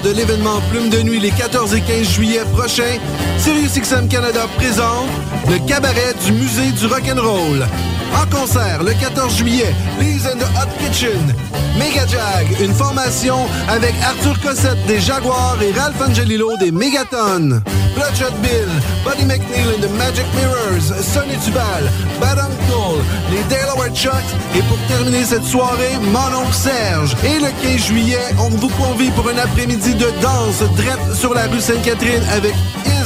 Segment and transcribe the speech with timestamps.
[0.00, 2.98] de l'événement Plume de Nuit les 14 et 15 juillet prochains,
[3.38, 5.08] SiriusXM Canada présente
[5.48, 7.66] le cabaret du musée du rock'n'roll.
[8.14, 11.34] En concert le 14 juillet, Lee's and the Hot Kitchen,
[11.78, 13.36] Mega Jag, une formation
[13.68, 17.62] avec Arthur Cossette des Jaguars et Ralph Angelillo des Megaton.
[17.94, 18.68] Bloodshot Bill,
[19.04, 24.12] Buddy McNeil and the Magic Mirrors, Sonny Dubal, Bad Uncle, les Delaware Chucks
[24.54, 27.16] et pour terminer cette soirée, mon oncle Serge.
[27.24, 31.46] Et le 15 juillet, on vous convie pour un après-midi de danse drette sur la
[31.46, 32.54] rue Sainte-Catherine avec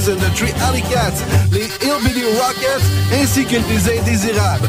[0.08, 2.82] And the Cats, les Hillbilly Rockets
[3.20, 4.68] ainsi que les Indésirables.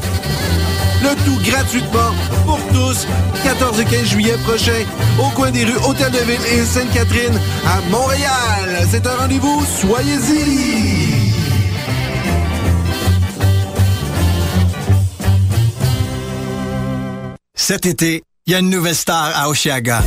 [1.02, 2.12] Le tout gratuitement
[2.46, 3.08] pour tous,
[3.44, 4.86] 14 et 15 juillet prochain,
[5.20, 8.88] au coin des rues Hôtel de Ville et Sainte-Catherine à Montréal.
[8.92, 11.34] C'est un rendez-vous, soyez-y!
[17.56, 20.04] Cet été, il y a une nouvelle star à Oshiaga.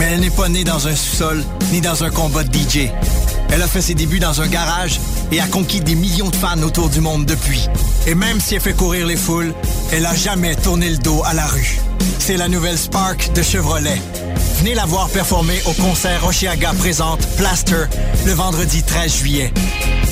[0.00, 2.90] Mais elle n'est pas née dans un sous-sol ni dans un combat de DJ.
[3.50, 5.00] Elle a fait ses débuts dans un garage
[5.32, 7.68] et a conquis des millions de fans autour du monde depuis.
[8.06, 9.54] Et même si elle fait courir les foules,
[9.92, 11.78] elle a jamais tourné le dos à la rue.
[12.18, 14.00] C'est la nouvelle Spark de Chevrolet.
[14.58, 17.84] Venez la voir performer au concert Oshiaga présente Plaster
[18.26, 19.52] le vendredi 13 juillet.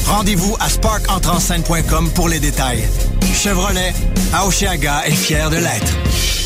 [0.06, 2.88] Rendez-vous à sparkentrenscène.com pour les détails.
[3.34, 3.92] Chevrolet,
[4.32, 6.45] à Oshiaga est fier de l'être.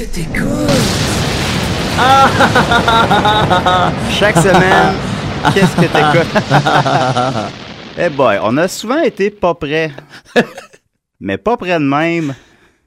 [0.00, 0.48] Que t'écoutes?
[4.10, 4.94] Chaque semaine,
[5.54, 6.34] qu'est-ce que t'écoutes?
[7.98, 9.90] Eh boy, on a souvent été pas prêts.
[11.18, 12.34] Mais pas près de même.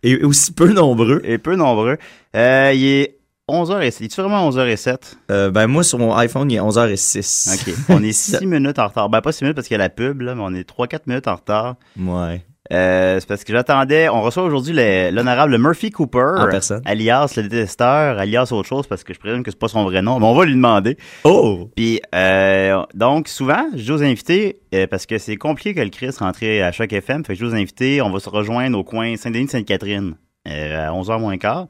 [0.01, 1.21] Et aussi peu nombreux.
[1.23, 1.99] Et peu nombreux.
[2.35, 3.97] Euh, il est 11h07.
[3.99, 5.13] Il est vraiment 11h07?
[5.29, 7.53] Euh, ben, moi, sur mon iPhone, il est 11h06.
[7.53, 7.75] OK.
[7.89, 9.09] On est 6 minutes en retard.
[9.09, 11.01] Ben, pas 6 minutes parce qu'il y a la pub, là, mais on est 3-4
[11.05, 11.75] minutes en retard.
[11.99, 12.43] Ouais.
[12.71, 14.07] Euh, c'est parce que j'attendais.
[14.07, 16.81] On reçoit aujourd'hui le- l'honorable Murphy Cooper, En personne.
[16.85, 20.01] alias le détesteur, alias autre chose parce que je présume que c'est pas son vrai
[20.01, 20.97] nom, mais on va lui demander.
[21.25, 21.69] Oh!
[21.75, 26.11] Puis euh, donc souvent, je aux invités euh, parce que c'est compliqué que le Chris
[26.17, 28.83] rentrer à chaque FM, fait que je dis aux invités, on va se rejoindre au
[28.85, 30.15] coin Saint-Denis de Sainte-Catherine
[30.47, 31.67] euh, à 11h moins quart.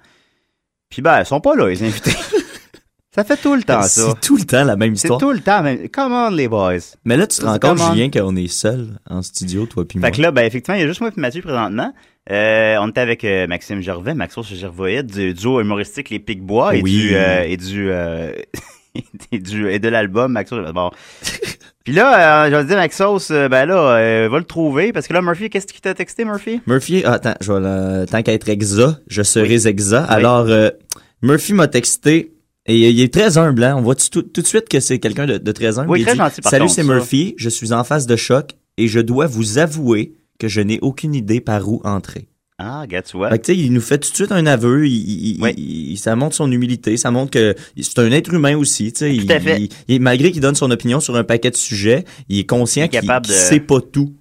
[0.90, 2.12] Puis ben, ils sont pas là les invités.
[3.16, 3.88] ça fait tout le temps ça.
[4.10, 5.20] C'est tout le temps la même C'est histoire.
[5.20, 5.88] tout le temps, même.
[5.90, 6.78] Come on les boys.
[7.06, 7.80] Mais là, tu te C'est rends compte?
[7.94, 10.08] Julien, qu'on est seul en studio, toi puis moi.
[10.10, 11.94] Fait que là, ben, effectivement, il y a juste moi et Mathieu présentement.
[12.32, 16.82] Euh, on était avec euh, Maxime Gervais, Maxos Gervoïde, du duo humoristique Les Pics-Bois et
[16.82, 16.92] Oui.
[17.10, 17.90] du, euh, et du,
[19.32, 20.72] et du, et de l'album Maxos.
[20.74, 20.90] Bon.
[21.84, 25.06] Puis là, euh, je vais te dire, Maxos, ben là, euh, va le trouver, parce
[25.08, 26.62] que là, Murphy, qu'est-ce qu'il t'a texté, Murphy?
[26.66, 30.04] Murphy, ah, attends, je vais le- tant qu'à être exa, je serai exa.
[30.06, 30.70] Alors, euh,
[31.22, 32.32] Murphy m'a texté
[32.66, 33.76] et il est très humble, hein.
[33.78, 35.90] On voit tout, tout de suite que c'est quelqu'un de, de très humble.
[35.90, 36.84] Oui, Il très dit, gentil, par Salut, c'est.
[36.84, 37.34] Murphy.
[37.38, 41.14] Je suis en phase de choc et je dois vous avouer que je n'ai aucune
[41.14, 42.28] idée par où entrer.
[42.60, 43.30] Ah, tu vois.
[43.30, 44.88] Fait que, tu sais, il nous fait tout de suite un aveu.
[44.88, 45.54] Il, il- Oui.
[45.58, 46.96] il- ça montre son humilité.
[46.98, 48.94] Ça montre que c'est un être humain aussi.
[48.94, 49.70] Tout à fait.
[50.00, 53.28] malgré qu'il donne son opinion sur un paquet de sujets, il est conscient qu'il de-
[53.28, 54.14] sait pas tout.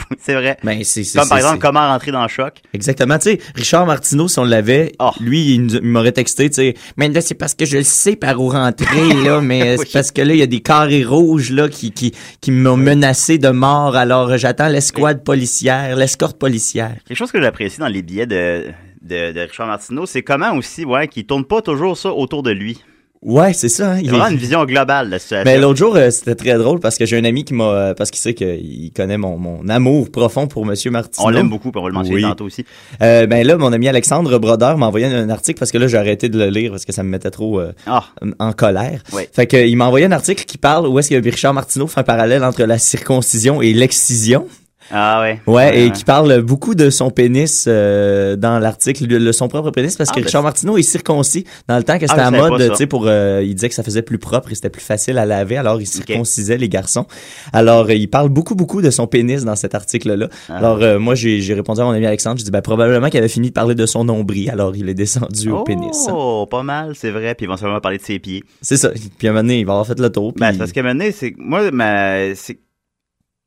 [0.18, 0.56] c'est vrai.
[0.62, 2.60] Ben, c'est, Comme par exemple, comment rentrer dans le choc.
[2.72, 3.18] Exactement.
[3.18, 5.10] Tu sais, Richard Martineau, si on l'avait, Oh.
[5.20, 8.40] lui, il, m'aurait texté, tu sais, mais là, c'est parce que je le sais par
[8.40, 11.68] où rentrer, là, mais c'est parce que là, il y a des carrés rouges, là,
[11.68, 16.94] qui, qui, qui m'ont menacé de mort, alors j'attends l'escouade policière, l'escorte policière.
[17.06, 18.66] Quelque chose que j'apprécie dans les billets de,
[19.02, 22.50] de, de Richard Martineau, c'est comment aussi, ouais, qu'il tourne pas toujours ça autour de
[22.50, 22.82] lui.
[23.24, 23.92] Ouais, c'est ça.
[23.92, 25.44] hein, Il y a vraiment une vision globale de la situation.
[25.44, 27.94] Ben, l'autre jour, euh, c'était très drôle parce que j'ai un ami qui m'a, euh,
[27.94, 31.26] parce qu'il sait qu'il connaît mon, mon amour profond pour Monsieur Martineau.
[31.28, 32.22] on l'aime beaucoup, puis on va le mentionner Oui.
[32.22, 32.64] tantôt aussi.
[33.00, 35.98] Euh, ben là, mon ami Alexandre Brodeur m'a envoyé un article parce que là, j'ai
[35.98, 38.06] arrêté de le lire parce que ça me mettait trop euh, Ah,
[38.40, 39.02] en colère.
[39.12, 39.28] Ouais.
[39.32, 42.00] Fait que, il m'a envoyé un article qui parle où est-ce que Richard Martineau fait
[42.00, 44.48] un parallèle entre la circoncision et l'excision.
[44.92, 45.40] Ah ouais.
[45.46, 49.96] Ouais, et qui parle beaucoup de son pénis euh, dans l'article, de, son propre pénis,
[49.96, 52.42] parce Ah, que ben, Richard Martineau est circoncis dans le temps que Ah, c'était je
[52.42, 54.70] à mode, tu sais, pour, euh, il disait que ça faisait plus propre et c'était
[54.70, 57.06] plus facile à laver, alors il circoncisait les garçons.
[57.52, 60.28] Alors, euh, il parle beaucoup, beaucoup de son pénis dans cet article-là.
[60.48, 60.56] Ah.
[60.58, 63.18] Alors, euh, moi, j'ai j'ai répondu à mon ami Alexandre, je dis, ben, probablement qu'il
[63.18, 66.06] avait fini de parler de son nombril, alors il est descendu au pénis.
[66.12, 67.34] Oh, pas mal, c'est vrai.
[67.34, 68.44] Puis éventuellement parler de ses pieds.
[68.60, 68.90] C'est ça.
[69.18, 70.32] Puis à un moment donné, il va avoir fait le tour.
[70.36, 72.58] Ben, puis- c'est parce qu'à un moment donné, c'est moi, ma, c'est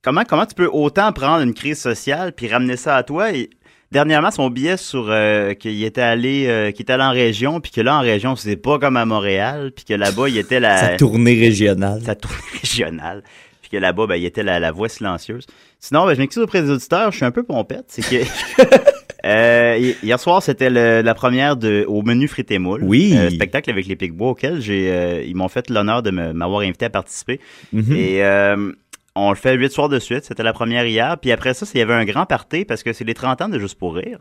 [0.05, 3.33] comment comment tu peux autant prendre une crise sociale puis ramener ça à toi?
[3.33, 3.49] Et
[3.91, 7.71] dernièrement son billet sur euh, qu'il était allé euh, qu'il était allé en région puis
[7.71, 10.77] que là en région c'était pas comme à Montréal puis que là-bas il était la
[10.91, 12.01] sa tournée régionale.
[12.03, 13.23] sa tournée régionale
[13.61, 15.45] puis que là-bas ben il était la, la voix silencieuse.
[15.79, 18.23] Sinon ben je m'excuse auprès des auditeurs, je suis un peu pompette, c'est que
[19.25, 22.83] Euh, hi- hier soir, c'était la première de au menu frites et moules.
[22.83, 23.15] Oui.
[23.17, 26.85] Euh, spectacle avec les Picbois auquel j'ai euh, ils m'ont fait l'honneur de m'avoir invité
[26.85, 27.39] à participer.
[27.73, 27.95] Mhm.
[27.95, 28.71] Et euh,
[29.15, 30.25] on le fait huit soirs de suite.
[30.25, 31.17] C'était la première hier.
[31.21, 33.41] Puis après ça, c'est- il y avait un grand party parce que c'est les 30
[33.41, 34.19] ans de Juste pour rire.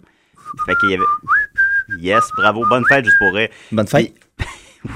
[0.67, 1.02] Fait qu'il y avait...
[2.00, 2.64] Yes, bravo.
[2.69, 3.49] Bonne fête, Juste pour rire.
[3.73, 4.12] Bonne fête.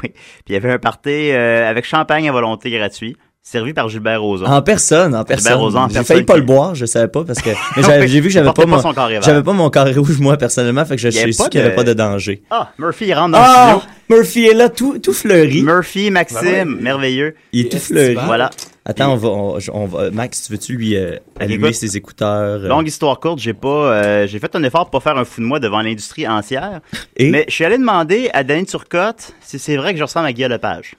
[0.03, 0.11] Oui.
[0.11, 0.13] Puis
[0.49, 4.45] il y avait un party euh, avec champagne à volonté gratuit, servi par Gilbert Rozon.
[4.45, 5.55] En personne, en personne.
[5.55, 7.49] Rozon en J'ai failli pas qui- le boire, je savais pas parce que
[8.07, 8.83] j'ai vu que j'avais pas, pas mon
[9.23, 11.65] j'avais pas mon carré rouge moi personnellement, fait que je suis sûr pas qu'il y
[11.65, 12.43] avait pas de danger.
[12.51, 13.95] Ah, Murphy, il rentre dans Ah, le studio.
[14.11, 15.63] Murphy est là, tout tout fleuri.
[15.63, 16.83] Murphy, Maxime, Ben ouais.
[16.83, 17.35] merveilleux.
[17.53, 18.19] Il est tout fleuri.
[18.27, 18.51] Voilà.
[18.85, 22.69] Attends, on va, on, on va, Max, tu veux-tu lui euh, allumer ses écouteurs euh,
[22.69, 25.41] Longue histoire courte, j'ai pas, euh, j'ai fait un effort pour pas faire un fou
[25.41, 26.81] de moi devant l'industrie entière.
[27.17, 30.27] et, Mais je suis allé demander à Danny Turcotte si c'est vrai que je ressemble
[30.27, 30.95] à Guy Lepage.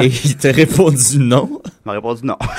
[0.00, 1.60] Et il t'a répondu non?
[1.64, 2.36] Il m'a répondu non.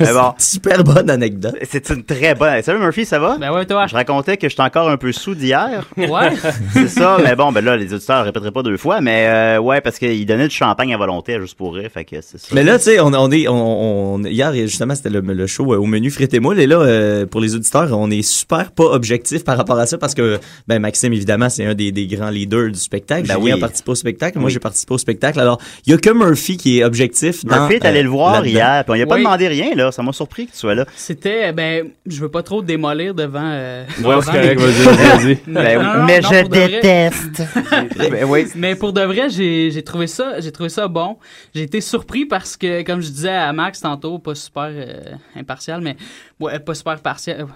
[0.00, 1.56] Mais bon, Super bonne anecdote.
[1.68, 2.62] c'est une très bonne.
[2.62, 3.36] Salut Murphy, ça va?
[3.38, 3.86] Ben ouais, toi.
[3.86, 5.86] Je racontais que j'étais encore un peu sous d'hier.
[5.96, 6.30] Ouais.
[6.72, 9.58] C'est ça, mais bon, ben là, les auditeurs ne répéteraient pas deux fois, mais euh,
[9.60, 12.48] ouais, parce qu'il donnait du champagne à volonté juste pour rire, fait que c'est ça.
[12.52, 15.72] Mais là, tu sais, on, on est, on, on- hier justement, c'était le, le show
[15.72, 18.70] euh, au menu frites et moules, et là, euh, pour les auditeurs, on est super
[18.72, 22.06] pas objectif par rapport à ça parce que, ben Maxime, évidemment, c'est un des, des
[22.06, 23.26] grands leaders du spectacle.
[23.26, 23.58] Ben Julien oui.
[23.58, 24.52] a participé au spectacle, moi Oui.
[24.52, 25.40] j'ai participé au spectacle.
[25.40, 27.44] Alors, il y a que Murphy qui est objectif.
[27.44, 28.48] Dans, Murphy est allé euh, le voir là-dedans.
[28.50, 29.22] hier, puis on lui a pas Oui.
[29.22, 29.90] demandé rien, là.
[29.92, 30.84] Ça m'a surpris que tu sois là.
[30.96, 33.40] C'était, ben, je veux pas trop démolir devant.
[33.44, 35.38] Euh, Ouais, c'est correct, les- vas-y, vas-y.
[35.46, 36.68] Non, non, non, mais non, je vrai.
[36.68, 37.42] déteste.
[37.98, 38.46] ben oui.
[38.54, 41.16] Mais pour de vrai, j'ai j'ai trouvé ça, j'ai trouvé ça bon.
[41.54, 45.00] J'ai été surpris parce que, comme je disais à Max tantôt, pas super euh,
[45.36, 45.96] impartial, mais
[46.40, 47.46] ouais, pas super partial.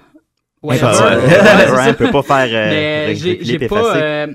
[0.63, 1.71] Ouais, Ça, ouais.
[1.87, 2.71] ouais, peut pas faire euh,
[3.09, 4.27] ré- j'ai pas euh,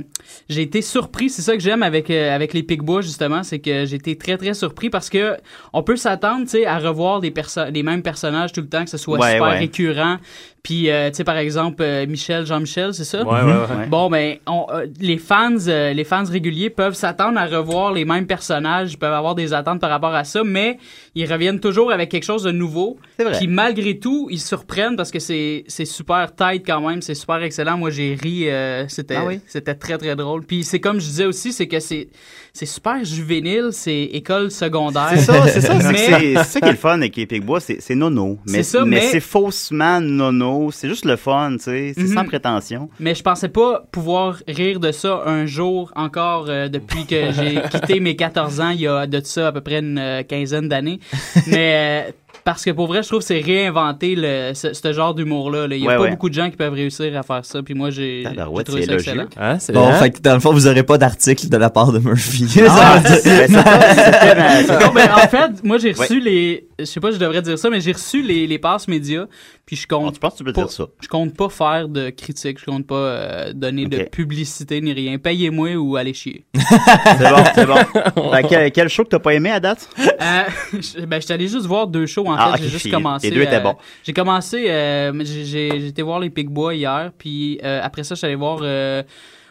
[0.49, 3.85] j'ai été surpris, c'est ça que j'aime avec euh, avec les Picbois justement, c'est que
[3.85, 5.37] j'ai été très très surpris parce que
[5.71, 8.83] on peut s'attendre, tu sais, à revoir des perso- les mêmes personnages tout le temps
[8.83, 10.17] que ce soit super récurrent.
[10.63, 13.23] Puis euh, tu sais par exemple euh, Michel Jean-Michel, c'est ça?
[13.23, 13.87] Ouais, ouais, ouais.
[13.87, 18.03] Bon ben on, euh, les fans euh, les fans réguliers peuvent s'attendre à revoir les
[18.03, 20.77] mêmes personnages, ils peuvent avoir des attentes par rapport à ça, mais
[21.15, 22.97] ils reviennent toujours avec quelque chose de nouveau.
[23.17, 23.37] C'est vrai.
[23.37, 27.41] Puis malgré tout, ils surprennent parce que c'est c'est super tight quand même, c'est super
[27.43, 27.77] excellent.
[27.77, 29.39] Moi j'ai ri, euh, c'était Ah oui?
[29.47, 30.43] c'était très très drôle.
[30.43, 32.09] Puis c'est comme je disais aussi, c'est que c'est
[32.57, 35.09] c'est super juvénile, c'est école secondaire.
[35.11, 35.79] C'est ça, c'est ça.
[35.79, 38.39] c'est ça qui est le fun avec les Picbois, c'est nono.
[38.47, 40.71] Mais C'est mais, mais- faussement nono.
[40.71, 41.93] C'est juste le fun, tu sais.
[41.95, 42.13] C'est Mhm.
[42.15, 42.89] sans prétention.
[42.99, 47.61] Mais je pensais pas pouvoir rire de ça un jour encore euh, depuis que j'ai
[47.71, 50.67] quitté mes 14 ans, il y a de ça à peu près une euh, quinzaine
[50.67, 50.99] d'années.
[51.45, 52.11] Mais euh,
[52.47, 55.67] parce que pour vrai, je trouve que c'est réinventer le, ce, ce genre d'humour-là.
[55.67, 55.75] là.
[55.75, 56.09] Il y a Ouais, pas ouais.
[56.11, 57.61] beaucoup de gens qui peuvent réussir à faire ça.
[57.61, 59.25] Puis moi, j'ai Tabarouette, trouvé c'est ça excellent.
[59.37, 61.99] Hein, Bon, fait que dans le fond, vous aurez pas d'article de la part de
[61.99, 62.47] Murphy.
[62.69, 66.67] Ah, ben, Non, ben, en fait, moi, j'ai reçu les.
[66.79, 69.25] Je sais pas, je devrais dire ça, mais j'ai reçu les, les passes médias.
[69.65, 70.13] Puis je compte.
[70.13, 70.85] tu penses que tu peux pas, dire ça?
[71.01, 72.59] Je compte pas faire de critiques.
[72.61, 75.17] Je compte pas euh, donner de publicité ni rien.
[75.17, 76.45] Payez-moi ou allez chier.
[76.55, 77.75] C'est bon, c'est bon.
[78.31, 79.89] Que quel, quel show que t'as pas aimé à date?
[79.99, 82.55] Euh, je- ben, allé juste voir deux shows, en Ah.
[82.59, 83.29] J'ai juste commencé.
[83.29, 83.75] les deux étaient euh, bons.
[84.03, 85.13] J'ai commencé, euh,
[85.87, 89.03] été voir les Pigbois hier, puis euh, après ça, je suis allé voir euh,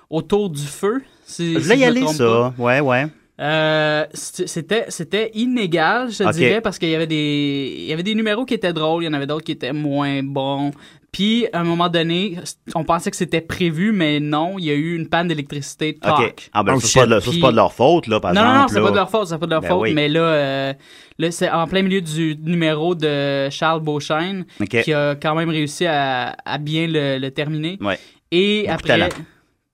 [0.09, 1.02] Autour du feu.
[1.25, 2.55] si- Je si voulais y aller, ça.
[2.59, 3.07] Ouais, ouais.
[3.38, 6.33] Euh, c'était c'était inégal, je te Ok.
[6.37, 9.07] dirais, parce qu'il y avait des il y avait des numéros qui étaient drôles, il
[9.07, 10.71] y en avait d'autres qui étaient moins bons.
[11.16, 12.37] Puis à un moment donné,
[12.75, 15.99] on pensait que c'était prévu, mais non, il y a eu une panne d'électricité de
[15.99, 16.02] OK.
[16.18, 16.50] Talk.
[16.52, 18.54] Ah, ben, Oh, ça, c'est pas, Puis- pas de leur faute, là, par non, exemple.
[18.54, 18.85] non, non, c'est là.
[18.85, 19.94] pas de leur faute, c'est pas de leur Ben faute, oui.
[19.94, 20.73] mais là, euh,
[21.18, 24.82] là c'est en plein milieu du numéro de Charles Beauchesne OK.
[24.82, 27.78] qui a quand même réussi à, à bien le, le terminer.
[27.80, 27.99] Ouais.
[28.30, 29.08] Et Beaucoup de après, talent.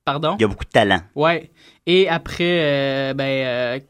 [0.04, 0.36] pardon?
[0.38, 1.00] Il y a beaucoup de talent.
[1.16, 1.50] Ouais.
[1.88, 3.80] Et après, euh, ben, euh,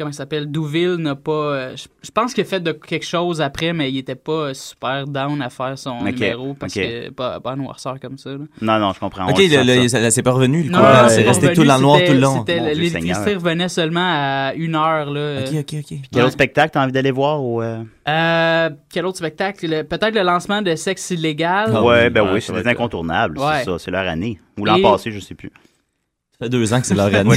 [0.00, 1.30] comment ça s'appelle, Douville n'a pas.
[1.32, 4.54] euh, je je pense qu'il a fait de quelque chose après, mais il était pas
[4.54, 8.30] super down à faire son Ok, numéro parce que pas, pas noirceur comme ça.
[8.30, 8.38] là.
[8.62, 9.28] Non, non, je comprends.
[9.28, 12.12] Ok, c'est pas revenu, le Non, c'est c'est resté revenu, tout dans le noir tout
[12.12, 12.44] le long.
[12.48, 15.10] L'électricité revenait seulement à une heure.
[15.10, 15.40] Là.
[15.46, 15.98] Ok, ok, ok.
[16.10, 17.60] Quel autre spectacle t'as envie d'aller voir au.
[17.62, 17.82] euh?
[18.08, 19.66] Euh, quel autre spectacle?
[19.68, 21.70] Le- Peut-être le lancement de Sexe illégal.
[21.74, 23.58] Ah ouais, oui, ben ouais, oui, c'est des incontournables, Ouais.
[23.58, 24.40] c'est ça, c'est leur année.
[24.58, 25.50] Ou l'an Et- passé, je sais plus.
[26.38, 27.36] Ça fait deux ans que c'est leur année.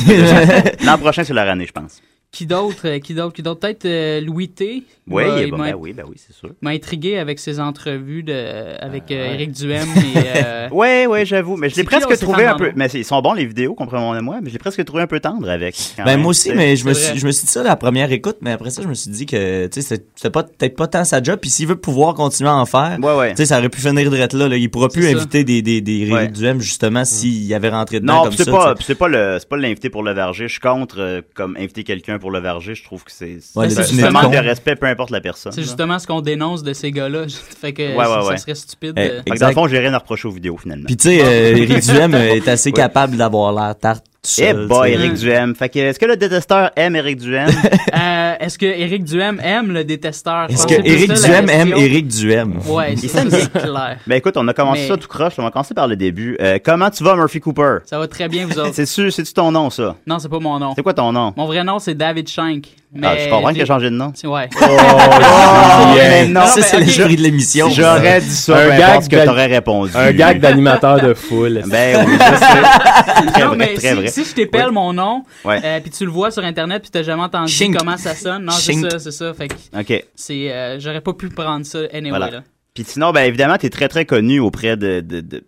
[0.86, 2.02] L'an prochain, c'est leur année, je pense.
[2.34, 3.60] Qui d'autre euh, Qui d'autre Qui d'autre?
[3.62, 4.84] Peut-être euh, Louis T.
[5.08, 6.50] Oui, Il ben, il m'a- ben oui, ben oui, c'est sûr.
[6.62, 9.34] m'a intrigué avec ses entrevues de, avec euh, ouais.
[9.36, 11.58] Éric Duhem et euh, Ouais, ouais, j'avoue.
[11.58, 12.72] Mais je l'ai presque trouvé un peu.
[12.76, 15.48] Mais ils sont bons, les vidéos, comprenez-moi, mais je l'ai presque trouvé un peu tendre
[15.50, 15.76] avec.
[15.98, 18.12] Ben même, moi aussi, mais je me suis, je me suis dit ça la première
[18.12, 20.76] écoute, mais après ça, je me suis dit que, tu sais, c'est- c'était pas, peut-être
[20.76, 23.30] pas tant sa job, puis s'il veut pouvoir continuer à en faire, Ouais, ouais.
[23.32, 24.56] tu sais, ça aurait pu finir de là, là.
[24.58, 25.10] Il pourra plus ça.
[25.18, 26.24] inviter des, des, des Ouais.
[26.24, 28.52] Éric Duhem, justement, s'il avait rentré dedans Non, comme c'est ça.
[28.52, 30.48] pas, c'est pas le, c'est pas l'inviter pour le verger.
[30.48, 32.74] Je suis contre euh, comme inviter quelqu'un pour le verger.
[32.74, 35.52] Je trouve que c'est, Ouais, un de manque de respect, peu importe la personne.
[35.52, 37.26] c'est justement ce qu'on dénonce de ces gars-là.
[37.62, 38.38] fait que Ouais, ouais, ça, ouais.
[38.38, 38.94] serait stupide.
[38.96, 40.86] Eh, de- que dans le fond, j'ai rien à reprocher aux vidéos finalement.
[40.86, 44.68] Puis tu sais, euh, Éric Duhem euh, est assez capable d'avoir l'air tarte Eh seul.
[44.68, 44.92] boy.
[44.94, 45.54] Eric Duhem.
[45.54, 47.50] Fait que, est-ce que le détesteur aime Eric Duhem?
[47.94, 50.50] Euh, Est-ce que Éric Duhem aime le détesteur?
[50.50, 51.74] Est-ce que la Duhem aime.
[51.78, 52.60] Éric Duhem?
[52.68, 53.98] Ouais, c'est ça, s'aime c'est clair.
[54.08, 55.34] ben écoute, on a commencé Mais- ça tout croche.
[55.38, 56.36] On va commencer par le début.
[56.42, 57.78] Euh, comment tu vas, Murphy Cooper?
[57.86, 58.72] Ça va très bien, vous autres.
[58.74, 59.96] C'est sûr, c'est-tu ton nom, ça?
[60.08, 60.74] Non, c'est pas mon nom.
[60.76, 61.34] C'est quoi ton nom?
[61.38, 62.68] Mon vrai nom, c'est David Shank.
[62.96, 64.14] Mais Ah, je comprends qu'il a changé de nom.
[64.24, 64.50] Ouais.
[64.62, 64.66] Oh,
[65.96, 67.70] mais non, ça, mais c'est le jury de l'émission.
[67.70, 69.92] J'aurais dit ça, Un gag que t'aurais répondu.
[69.96, 71.64] Un gag d'animateur de foule.
[71.68, 73.32] Ben oui, je sais.
[73.32, 74.08] Très non, vrai, mais très si, vrai.
[74.08, 75.60] si je t'épelle mon nom, Ouais.
[75.64, 77.76] euh, puis tu le vois sur Internet, puis t'as jamais entendu Shink.
[77.78, 79.34] comment ça sonne, non, c'est ça, c'est ça.
[79.34, 80.06] Fait que OK.
[80.16, 82.30] c'est, euh, j'aurais pas pu prendre ça anyway, Voilà.
[82.30, 82.44] là.
[82.76, 85.44] Puis sinon, ben évidemment, t'es très très connu auprès de, de, de- de-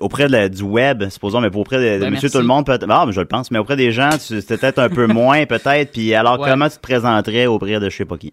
[0.00, 2.30] auprès de la- du web, supposons, mais auprès de, Ben, Monsieur.
[2.30, 2.86] Tout le Monde, peut-être.
[2.88, 5.92] Ah, mais je le pense, mais auprès des gens, c'était peut-être un peu moins, peut-être.
[5.92, 6.48] Puis alors, Ouais.
[6.50, 8.32] comment tu te présenterais auprès de je sais pas qui?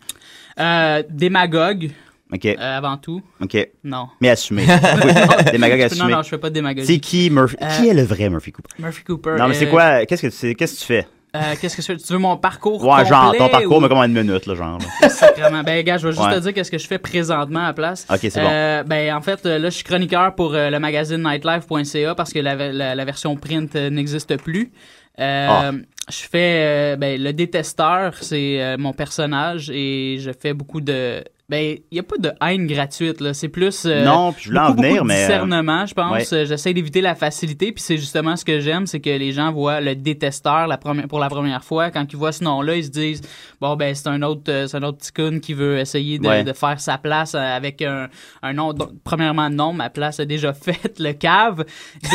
[0.59, 1.91] Euh, démagogue,
[2.33, 3.21] Ok, euh, avant tout.
[3.41, 4.07] ok, Non.
[4.21, 4.63] mais assumé.
[4.67, 6.11] oui, démagogue Non, assumé.
[6.13, 6.99] non, je fais pas de C'est démagogie.
[7.01, 7.57] qui Murphy?
[7.61, 8.69] Euh, Qui est le vrai Murphy Cooper?
[8.79, 9.35] Murphy Cooper.
[9.37, 10.05] Non, mais c'est euh, quoi?
[10.05, 11.07] Qu'est-ce que tu Qu'est-ce que tu fais?
[11.35, 11.93] Euh, qu'est-ce que?
[11.93, 12.19] Tu veux?
[12.19, 14.77] Mon parcours Ouais, genre ton parcours, ou- mais comme en une minute, là, genre.
[15.01, 15.09] là.
[15.09, 15.63] Sacrément.
[15.63, 16.35] Ben, gars, je vais juste Ouais.
[16.35, 18.05] te dire qu'est-ce que je fais présentement à la place.
[18.09, 18.47] Ok, c'est bon.
[18.49, 22.33] Euh, ben, en fait, euh, là, je suis chroniqueur pour euh, le magazine nightlife.ca parce
[22.33, 24.71] que la, la- la version print n'existe plus.
[25.19, 25.71] Euh, Ah.
[26.09, 31.77] Je fais, ben, le détesteur, c'est euh, mon personnage et je fais beaucoup de, ben,
[31.91, 33.33] il y a pas de haine gratuite là.
[33.33, 35.85] C'est plus euh, Non, puis je voulais en beaucoup, venir, beaucoup de mais, euh, discernement,
[35.85, 36.11] je pense.
[36.13, 36.33] ouais.
[36.33, 39.51] Euh, J'essaie d'éviter la facilité, puis c'est justement ce que j'aime, c'est que les gens
[39.51, 41.91] voient le détesteur la première, pour la première fois.
[41.91, 43.21] Quand ils voient ce nom-là, ils se disent
[43.59, 46.27] bon ben c'est un autre, euh, c'est un autre petit coon qui veut essayer de,
[46.27, 46.43] Ouais.
[46.45, 48.07] de faire sa place avec un,
[48.41, 48.71] un nom.
[48.71, 51.65] donc, premièrement, non, ma place est déjà faite, le cave.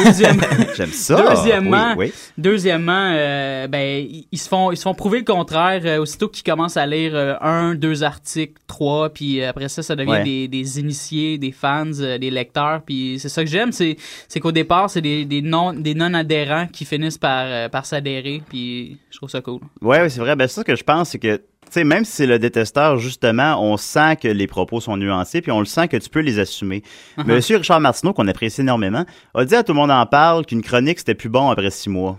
[0.02, 0.43] Deuxièmement,
[0.76, 1.23] J'aime ça.
[1.35, 2.12] Deuxièmement, Oui, oui.
[2.38, 6.78] Deuxièmement, euh, ben ils se font ils se font prouver le contraire aussitôt qu'ils commencent
[6.78, 10.25] à lire un, deux articles, trois, puis euh, après ça ça devient Ouais.
[10.25, 13.97] des, des initiés, des fans, euh, des lecteurs, puis c'est ça que j'aime, c'est
[14.28, 18.42] c'est qu'au départ c'est des, des non des adhérents qui finissent par euh, par s'adhérer,
[18.49, 19.61] puis je trouve ça cool.
[19.80, 20.37] Ouais, c'est vrai.
[20.37, 21.40] Ben, c'est ça que je pense, c'est que,
[21.83, 25.61] même si c'est le détesteur, justement, on sent que les propos sont nuancés, puis on
[25.61, 26.83] le sent que tu peux les assumer.
[27.18, 27.25] Uh-huh.
[27.26, 29.04] Monsieur Richard Martineau, qu'on apprécie énormément,
[29.35, 31.90] a dit à Tout le monde en parle qu'une chronique, c'était plus bon après six
[31.90, 32.18] mois.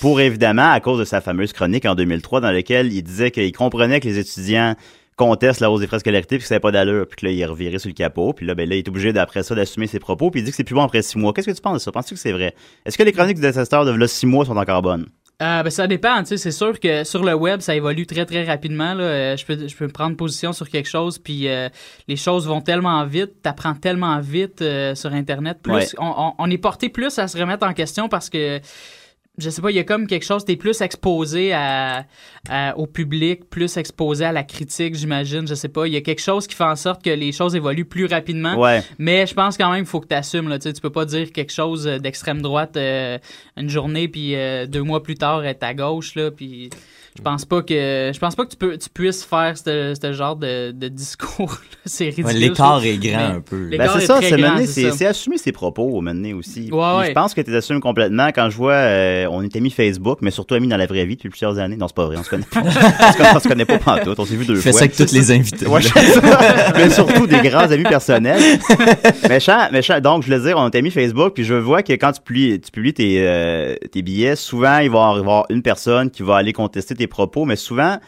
[0.00, 3.52] Pour, évidemment, à cause de sa fameuse chronique en 2003, dans laquelle il disait qu'il
[3.52, 4.74] comprenait que les étudiants
[5.24, 7.32] contestent la hausse des frais scolarité puis que ça n'avait pas d'allure puis que là
[7.32, 9.54] il est reviré sur le capot puis là ben là il est obligé d'après ça
[9.54, 11.54] d'assumer ses propos puis il dit que c'est plus bon après six mois qu'est-ce que
[11.56, 11.92] tu penses de ça?
[11.92, 12.54] Penses-tu que c'est vrai?
[12.84, 15.06] Est-ce que les chroniques du détesteur de là six mois sont encore bonnes?
[15.40, 18.24] Euh, ben, ça dépend, tu sais, c'est sûr que sur le web, ça évolue très
[18.26, 18.94] très rapidement.
[18.94, 19.02] Là.
[19.02, 21.68] Euh, je peux je peux prendre position sur quelque chose, puis euh,
[22.06, 24.62] les choses vont tellement vite, t'apprends tellement vite
[24.94, 25.58] sur Internet.
[25.62, 25.86] Plus Ouais.
[25.98, 28.60] on, on- on est porté plus à se remettre en question parce que
[29.38, 32.04] je sais pas, il y a comme quelque chose, t'es plus exposé à,
[32.50, 35.48] à- au public, plus exposé à la critique, j'imagine.
[35.48, 37.54] Je sais pas, il y a quelque chose qui fait en sorte que les choses
[37.56, 38.58] évoluent plus rapidement.
[38.60, 40.48] ouais Mais je pense quand même qu'il faut que tu assumes.
[40.48, 43.18] Là, tu sais, tu peux pas dire quelque chose euh, d'extrême droite euh,
[43.56, 46.14] une journée, puis euh, deux mois plus tard, être à gauche.
[46.14, 46.68] Là, puis
[47.14, 50.12] Je pense pas que je pense pas que tu peux tu puisses faire ce ce
[50.14, 51.58] genre de, de discours.
[51.84, 52.26] c'est ridicule.
[52.26, 53.68] Ouais, l'écart est grand Mais un peu.
[53.68, 56.70] Ben, c'est est ça, c'est assumer ses propos au mener aussi.
[56.70, 57.06] Ouais, ouais.
[57.08, 60.30] Je pense que tu assumes complètement quand je vois, euh, on est amis Facebook, mais
[60.30, 61.76] surtout amis dans la vraie vie depuis plusieurs années.
[61.76, 62.60] Non, c'est pas vrai, on se connaît pas.
[63.34, 64.80] on, se connaît, pas pantoute, on s'est vu deux Fais fois.
[64.80, 65.66] ça avec tous les invités.
[65.66, 68.58] Fais mais surtout des grands amis personnels.
[69.28, 70.00] méchant, méchant.
[70.00, 72.60] Donc, je voulais dire, on est amis Facebook, puis je vois que quand tu publies,
[72.60, 76.36] tu publies tes, euh, tes billets, souvent, il va y avoir une personne qui va
[76.36, 77.98] aller contester tes propos, mais souvent,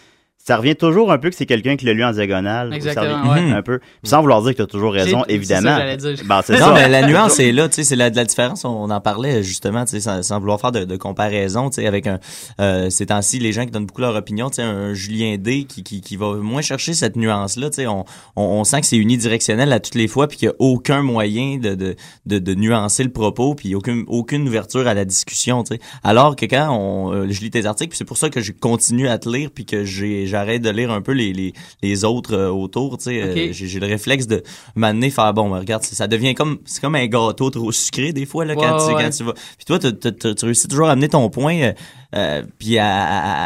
[0.47, 2.69] ça revient toujours un peu que c'est quelqu'un qui l'a lu en diagonale.
[2.69, 3.53] ou ça Exactement, revient ouais.
[3.53, 3.79] Un peu.
[3.79, 5.71] Puis sans vouloir dire que tu as toujours raison, évidemment.
[5.71, 6.25] ça que j'allais dire.
[6.27, 6.75] Ben, c'est non, ça.
[6.75, 8.67] mais la nuance est là, tu sais, c'est la, de la différence.
[8.67, 11.87] On en parlait justement, tu sais, sans, sans vouloir faire de, de comparaison, tu sais,
[11.87, 12.19] avec un,
[12.61, 15.65] euh, ces temps-ci, les gens qui donnent beaucoup leur opinion, tu sais, un Julien D
[15.65, 18.05] qui, qui, qui va moins chercher cette nuance-là, tu sais, on,
[18.37, 21.01] on, on sent que c'est unidirectionnel à toutes les fois, puis qu'il n'y a aucun
[21.01, 21.97] moyen de, de,
[22.27, 25.81] de, de nuancer le propos, puis aucune, aucune ouverture à la discussion, tu sais.
[26.03, 28.53] Alors que quand on, euh, je lis tes articles, puis c'est pour ça que je
[28.53, 32.05] continue à te lire, puis que j'ai, j'arrête de lire un peu les, les, les
[32.05, 33.23] autres euh, autour, tu sais.
[33.23, 34.43] Euh, j'ai, le réflexe de
[34.75, 38.27] m'amener faire bon, ben, regarde, ça devient comme, c'est comme un gâteau trop sucré des
[38.27, 39.33] fois là quand, Ouais, tu, quand tu vas.
[39.35, 41.73] Puis toi, tu, tu- tu- tu réussis toujours à amener ton point.
[42.15, 42.79] Euh, puis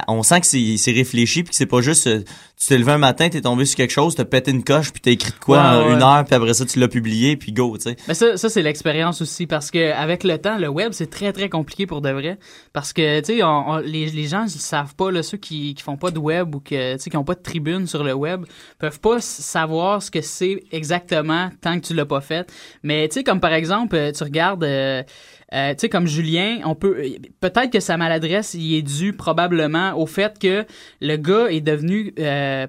[0.09, 2.21] on sent que c'est, réfléchi, puis que c'est pas juste, euh,
[2.61, 5.01] tu t'es levé un matin, t'es tombé sur quelque chose, t'as pété une coche, puis
[5.01, 5.95] t'as écrit de quoi Ouais, en ouais.
[5.95, 7.97] une heure, puis après ça tu l'as publié, puis go, tu sais.
[8.09, 11.33] Mais ça, ça c'est l'expérience aussi parce que avec le temps, le web c'est très
[11.33, 12.39] très compliqué pour de vrai
[12.73, 15.97] parce que tu sais, les, les gens ils savent pas là, ceux qui, qui font
[15.97, 18.45] pas de web ou que tu sais qui ont pas de tribune sur le web
[18.79, 22.51] peuvent pas savoir ce que c'est exactement tant que tu l'as pas fait.
[22.83, 24.65] Mais tu sais comme par exemple, euh, tu regardes.
[24.65, 25.03] euh,
[25.55, 27.03] euh, tu sais, comme Julien, on peut
[27.41, 30.67] peut-être que sa maladresse il est due probablement au fait que
[31.01, 32.67] le gars est devenu euh,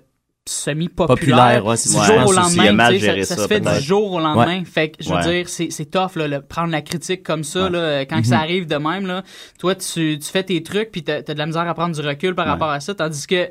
[0.48, 3.00] semi-populaire ouais, du jour au lendemain.
[3.00, 4.60] Ça, ça ça, se fait du jour au lendemain.
[4.60, 4.66] Ouais.
[4.66, 7.70] Fait que je veux dire, c'est c'est tough là, le- prendre la critique comme ça
[7.70, 9.24] là, quand ça arrive de même là.
[9.60, 12.02] Toi, tu, tu fais tes trucs puis t'as as de la misère à prendre du
[12.02, 13.50] recul par rapport à ça, tandis que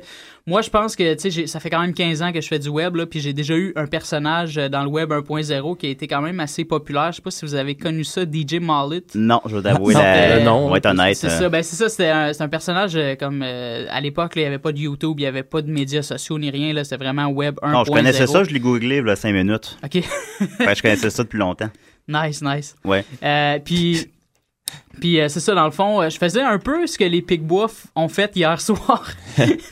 [0.49, 2.57] moi, je pense que tu sais, ça fait quand même 15 ans que je fais
[2.59, 5.85] du web là, puis j'ai déjà eu un personnage euh, dans le web 1.0 qui
[5.85, 7.11] a été quand même assez populaire.
[7.11, 9.03] Je sais pas si vous avez connu ça, DJ Mallet.
[9.13, 10.65] Non, je vais t'avouer, Non, la- euh, non.
[10.65, 11.15] on va être honnête.
[11.15, 14.35] C'est euh, ça, ben c'est ça, c'était un, c'est un personnage comme euh, à l'époque,
[14.35, 16.49] là, il n'y avait pas de YouTube, il n'y avait pas de médias sociaux ni
[16.49, 17.71] rien, là, c'était vraiment web 1.0.
[17.71, 19.77] Non, je connaissais ça, je l'ai googlé il y a 5 minutes.
[19.83, 19.91] OK.
[20.01, 21.69] Que je connaissais ça depuis longtemps.
[22.07, 22.75] nice, nice.
[22.83, 23.05] Ouais.
[23.23, 24.07] Euh, puis,
[24.99, 27.21] puis euh, c'est ça, dans le fond, euh, je faisais un peu ce que les
[27.21, 29.07] Picbois f- ont fait hier soir.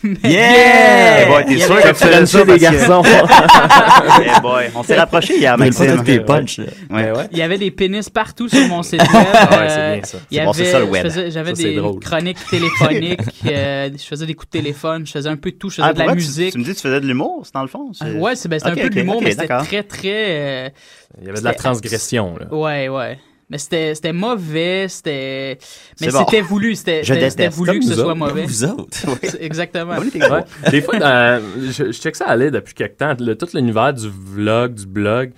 [0.04, 1.26] Mais- Yeah!
[1.28, 3.04] Boy, t'es Il y sûr avait- que tu faisais ça que- garçons.
[4.38, 6.04] Eh boy, on s'est rapprochés hier, Maxime.
[6.04, 6.60] tes punch.
[6.60, 6.68] Ouais.
[6.90, 7.28] Ben ouais.
[7.32, 9.12] Il y avait des pénis partout sur mon site web.
[9.12, 9.24] Ouais,
[9.68, 10.18] c'est Euh, bien ça.
[10.32, 11.30] il y C'est bon, c'est avait- ça, le web.
[11.30, 12.00] J'avais des drôle.
[12.00, 15.70] chroniques téléphoniques, euh, je faisais des coups de téléphone, je faisais un peu de tout,
[15.70, 16.52] je faisais Ah, de la tu- musique.
[16.54, 17.92] Tu, me dis que tu faisais de l'humour, c'est dans le fond?
[18.00, 20.74] Ah, ouais, c'est ben, c'était Ok, un peu de l'humour, mais c'était très, très...
[21.22, 22.54] Il y avait de la transgression, là.
[22.56, 23.20] Ouais, ouais.
[23.50, 25.58] Mais c'était c'était mauvais, c'était...
[26.02, 26.20] Mais bon.
[26.26, 27.02] c'était voulu, c'était
[27.50, 28.44] voulu Comme que ce soit mauvais.
[28.46, 28.98] Vous autres.
[29.40, 29.94] Exactement.
[29.98, 30.44] Ouais.
[30.70, 33.14] Des fois, dans- je, je check ça aller depuis quelque temps.
[33.20, 35.32] Le, tout l'univers du vlog, du blog.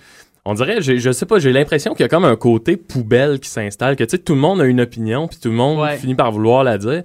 [0.44, 3.48] On dirait, je sais pas, j'ai l'impression qu'il y a comme un côté poubelle qui
[3.50, 5.96] s'installe, que tu sais, tout le monde a une opinion, puis tout le monde Ouais.
[5.98, 7.02] finit par vouloir la dire.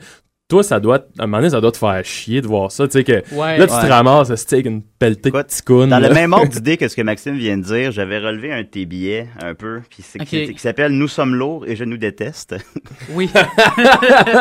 [0.56, 2.72] Toi, ça doit, te- à un moment donné, ça doit te faire chier de voir
[2.72, 3.58] ça, tu sais, que Ouais.
[3.58, 3.82] là, tu Ouais.
[3.82, 6.08] te ramasses, tu sais, avec une pelletée de Dans là.
[6.08, 8.68] le même ordre d'idée que ce que Maxime vient de dire, j'avais relevé un de
[8.68, 10.28] tes billets un peu, puis c'est Ok.
[10.28, 12.56] qui, qui s'appelle Nous sommes lourds et je nous déteste.
[13.12, 13.30] Oui.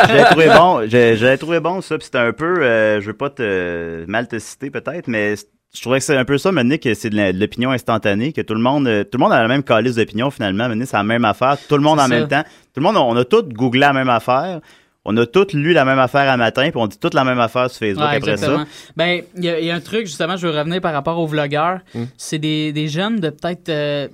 [0.07, 3.13] J'avais trouvé bon, j'ai- j'avais trouvé bon ça, puis c'était un peu, euh, je veux
[3.17, 5.35] pas te mal te citer peut-être, mais
[5.75, 8.55] je trouvais que c'est un peu ça, maintenant que c'est de l'opinion instantanée, que tout
[8.55, 11.03] le monde, euh, tout le monde a la même calice d'opinion finalement, maintenant c'est la
[11.03, 12.15] même affaire, tout le monde C'est en ça.
[12.15, 14.61] même temps, tout le monde, on a tous googlé la même affaire,
[15.05, 17.39] on a tous lu la même affaire à matin, puis on dit toute la même
[17.41, 18.65] affaire sur Facebook Ouais, après exactement.
[18.65, 18.71] ça.
[18.97, 21.19] Ben, il y, a- il y a un truc, justement, je veux revenir par rapport
[21.19, 21.81] aux vlogueurs.
[21.95, 22.05] Hmm.
[22.17, 24.09] C'est des, des jeunes de peut-être euh,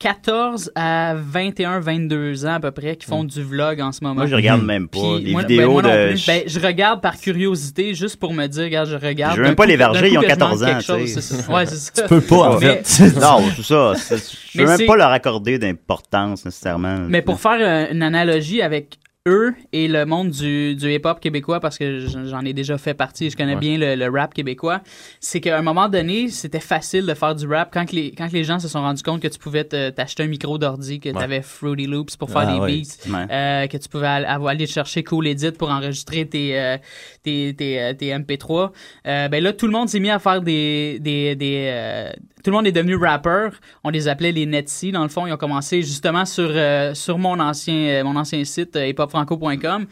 [0.00, 4.14] 14 à 21, 22 ans à peu près qui font du vlog en ce moment.
[4.14, 4.18] Hmm.
[4.18, 6.08] Moi je regarde même pas moi, ben, vidéos moi non de.
[6.10, 6.26] plus.
[6.26, 9.36] Ben, je regarde par curiosité, juste pour me dire, regarde, je regarde.
[9.36, 11.06] Je veux même pas coup- les verger, ils ont que je manque 14 ans, chose,
[11.08, 11.20] sais.
[11.20, 11.52] c'est ça.
[11.52, 12.02] Ouais, c'est ça.
[12.02, 13.00] Tu peux pas, en Mais- fait.
[13.20, 13.92] non, c'est ça.
[13.96, 16.98] c'est- Je veux même c'est- pas leur accorder d'importance nécessairement.
[17.08, 21.58] Mais pour faire euh, une analogie avec eux et le monde du, du hip-hop québécois,
[21.58, 23.60] parce que j'en ai déjà fait partie, je connais Ouais.
[23.60, 24.80] bien le, le rap québécois,
[25.20, 28.28] c'est qu'à un moment donné, c'était facile de faire du rap quand que les, quand
[28.28, 31.00] que les gens se sont rendus compte que tu pouvais te- t'acheter un micro d'ordi,
[31.00, 32.82] que tu avais Fruity Loops pour faire Ah, des ouais.
[32.82, 33.26] beats, Ouais.
[33.30, 36.76] euh, que tu pouvais aller, aller chercher Cool Edit pour enregistrer tes, euh,
[37.22, 38.72] tes, tes, euh, tes MP3.
[39.06, 40.98] Euh, ben là, tout le monde s'est mis à faire des...
[41.00, 42.10] des, des
[42.42, 43.52] tout le monde est devenu rappeur.
[43.84, 45.26] On les appelait les Netsy, dans le fond.
[45.26, 46.50] Ils ont commencé justement sur,
[46.94, 48.84] sur mon ancien, mon ancien site, euh,
[49.14, 49.86] hiphopfranco.com.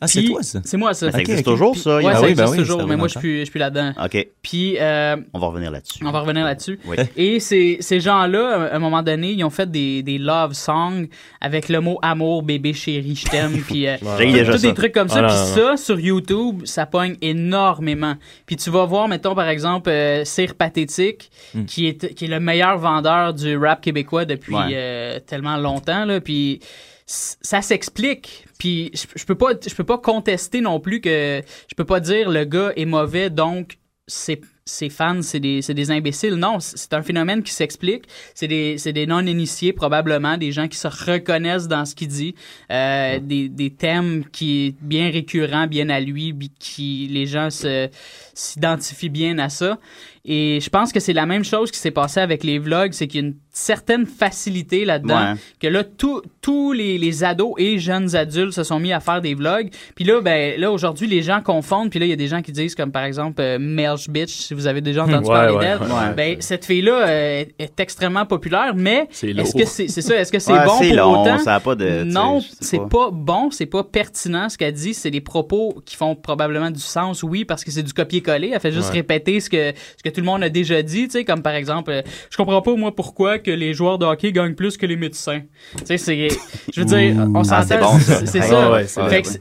[0.00, 0.60] Ah, c'est toi, ça?
[0.64, 1.12] C'est moi, ça.
[1.12, 2.00] Ça existe toujours, ça?
[2.00, 3.20] il y Ouais, a- ça oui, existe ben oui, toujours, ça mais moi, je suis
[3.20, 3.92] plus, je suis plus là-dedans.
[4.04, 4.26] OK.
[4.42, 6.04] Puis, euh, On va revenir là-dessus.
[6.04, 6.80] on va revenir là-dessus.
[6.84, 6.96] Oui.
[7.16, 11.06] Et ces, ces gens-là, à un moment donné, ils ont fait des, des love songs
[11.40, 14.58] avec le mot amour, bébé, chéri, je t'aime, puis euh, ça.
[14.58, 15.20] des trucs comme ça.
[15.20, 18.16] Ah, non, puis non, ça, sur YouTube, ça pogne énormément.
[18.46, 21.64] Puis tu vas voir, mettons, par exemple, euh, Cire Pathétique, Hmm.
[21.66, 24.72] qui, est, qui est le meilleur vendeur du rap québécois depuis Ouais.
[24.74, 26.58] euh, tellement longtemps, là, puis
[27.06, 28.46] ça s'explique.
[28.58, 32.30] Puis je, peux pas je peux pas contester non plus que je peux pas dire
[32.30, 36.34] le gars est mauvais donc ses, ses fans c'est des, c'est des imbéciles.
[36.34, 38.04] Non, c'est un phénomène qui s'explique.
[38.34, 42.34] C'est des, des non-initiés probablement, des gens qui se reconnaissent dans ce qu'il dit,
[42.70, 47.88] euh, des, des thèmes qui bien récurrents, bien à lui, qui les gens se
[48.34, 49.78] s'identifient bien à ça.
[50.26, 53.06] Et je pense que c'est la même chose qui s'est passé avec les vlogs, c'est
[53.06, 55.34] qu'il y a une certaine facilité là-dedans Ouais.
[55.60, 59.34] que là tous les, les ados et jeunes adultes se sont mis à faire des
[59.34, 59.68] vlogs.
[59.94, 62.40] Puis là ben là aujourd'hui les gens confondent puis là il y a des gens
[62.42, 65.54] qui disent comme par exemple euh, Melch Bitch si vous avez déjà entendu Ouais, parler
[65.56, 66.14] ouais, d'elle.
[66.16, 70.32] ben cette fille là est, est extrêmement populaire mais est-ce que c'est c'est ça est-ce
[70.32, 71.38] que c'est bon pour long, autant?
[71.38, 72.86] ça pas de- non c'est pas.
[72.88, 74.48] pas bon c'est pas pertinent.
[74.48, 77.82] Ce qu'elle dit c'est des propos qui font probablement du sens oui parce que c'est
[77.82, 77.92] du
[78.24, 78.96] copier-coller elle fait juste Ouais.
[78.96, 81.54] répéter ce que ce que tout le monde a déjà dit tu sais comme par
[81.54, 84.86] exemple euh, je comprends pas moi pourquoi que les joueurs de hockey gagnent plus que
[84.86, 85.42] les médecins
[85.78, 86.28] tu sais c'est
[86.72, 88.26] je veux dire on Ah, s'entend c'est bon, ça.
[88.26, 88.86] c'est ça ouais,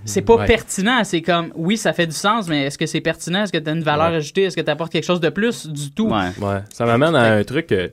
[0.06, 0.46] c'est pas Ouais.
[0.46, 3.44] pertinent c'est comme oui ça fait du sens mais est-ce que c'est pertinent?
[3.44, 4.18] Est-ce que tu as une valeur Ouais.
[4.18, 4.44] ajoutée?
[4.44, 6.08] Est-ce que tu apportes quelque chose de plus du tout?
[6.10, 6.30] Ouais.
[6.42, 7.92] Ouais, ça m'amène à un truc que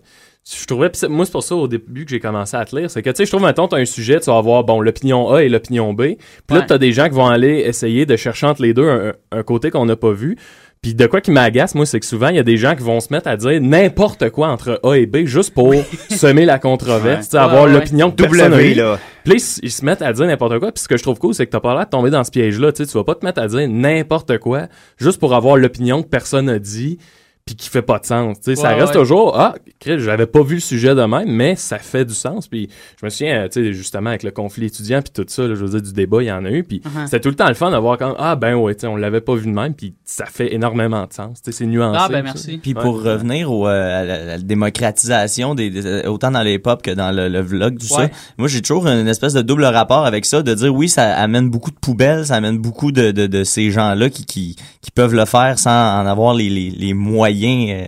[0.51, 2.75] je trouvais, pis c'est- moi c'est pour ça au début que j'ai commencé à te
[2.75, 4.81] lire, c'est que tu sais, je trouve, mettons, t'as un sujet, tu vas avoir, bon,
[4.81, 6.17] l'opinion A et l'opinion B, puis
[6.51, 6.67] là, Ouais.
[6.67, 9.71] t'as des gens qui vont aller essayer de chercher entre les deux un, un côté
[9.71, 10.37] qu'on n'a pas vu,
[10.83, 12.83] puis de quoi qui m'agace, moi, c'est que souvent, il y a des gens qui
[12.83, 15.75] vont se mettre à dire n'importe quoi entre A et B juste pour
[16.11, 17.39] semer la controverse, Ouais.
[17.39, 18.99] avoir Ouais, l'opinion que personne W, là.
[19.25, 20.73] Puis ils, se mettent à dire n'importe quoi.
[20.73, 22.31] Puis ce que je trouve cool, c'est que t'as pas l'air de tomber dans ce
[22.31, 22.73] piège-là.
[22.73, 26.47] Tu vas pas te mettre à dire n'importe quoi juste pour avoir l'opinion que personne
[26.47, 26.99] n'a dit
[27.45, 28.37] puis qui fait pas de sens.
[28.41, 29.01] Tu sais, ça Ouais, reste ouais.
[29.01, 32.47] toujours ah, Chris, j'avais pas vu le sujet de même, mais ça fait du sens.
[32.49, 32.69] Puis
[33.01, 35.65] je me souviens, tu sais, justement avec le conflit étudiant puis tout ça, là, je
[35.65, 36.63] veux dire du débat, il y en a eu.
[36.65, 37.05] Puis Uh-huh.
[37.07, 38.97] c'était tout le temps le fun de voir quand ah ben ouais, tu sais, on
[38.97, 39.75] l'avait pas vu de même.
[39.75, 41.43] Puis ça fait énormément de sens.
[41.43, 41.99] Tu sais, c'est nuancé.
[42.01, 42.83] ah ben merci Puis Ouais.
[42.83, 46.83] pour revenir au, euh, à la, à la démocratisation, des, des- autant dans les pop
[46.83, 48.11] que dans le, le vlog, tout ça, Ouais.
[48.39, 51.51] moi j'ai toujours une espèce de double rapport avec ça, de dire oui, ça amène
[51.51, 55.15] beaucoup de poubelles, ça amène beaucoup de, de, de ces gens-là qui, qui, qui peuvent
[55.15, 57.85] le faire sans en avoir les, les, les moyens euh,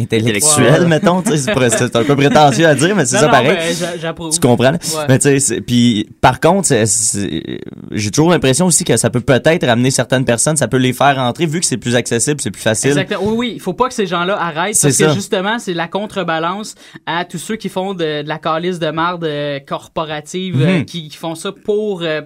[0.00, 0.86] intellectuels, Ouais.
[0.86, 1.22] mettons.
[1.24, 3.56] C'est un peu prétentieux à dire, mais c'est ça non, pareil.
[4.02, 4.72] ben, Tu comprends?
[4.72, 5.06] Ouais.
[5.08, 6.68] Mais puis par contre,
[7.92, 11.16] j'ai toujours l'impression aussi que ça peut peut-être amener certaines personnes, ça peut les faire
[11.16, 12.90] rentrer vu que c'est plus accessible, c'est plus facile.
[12.90, 13.20] Exactement.
[13.24, 13.52] Oui, oui.
[13.56, 15.06] Il faut pas que ces gens-là arrêtent C'est parce ça.
[15.08, 16.74] que justement, c'est la contrebalance
[17.06, 20.84] à tous ceux qui font de, de la calice de marde euh, corporative, euh, Mhm.
[20.84, 22.20] qui, qui font ça pour euh,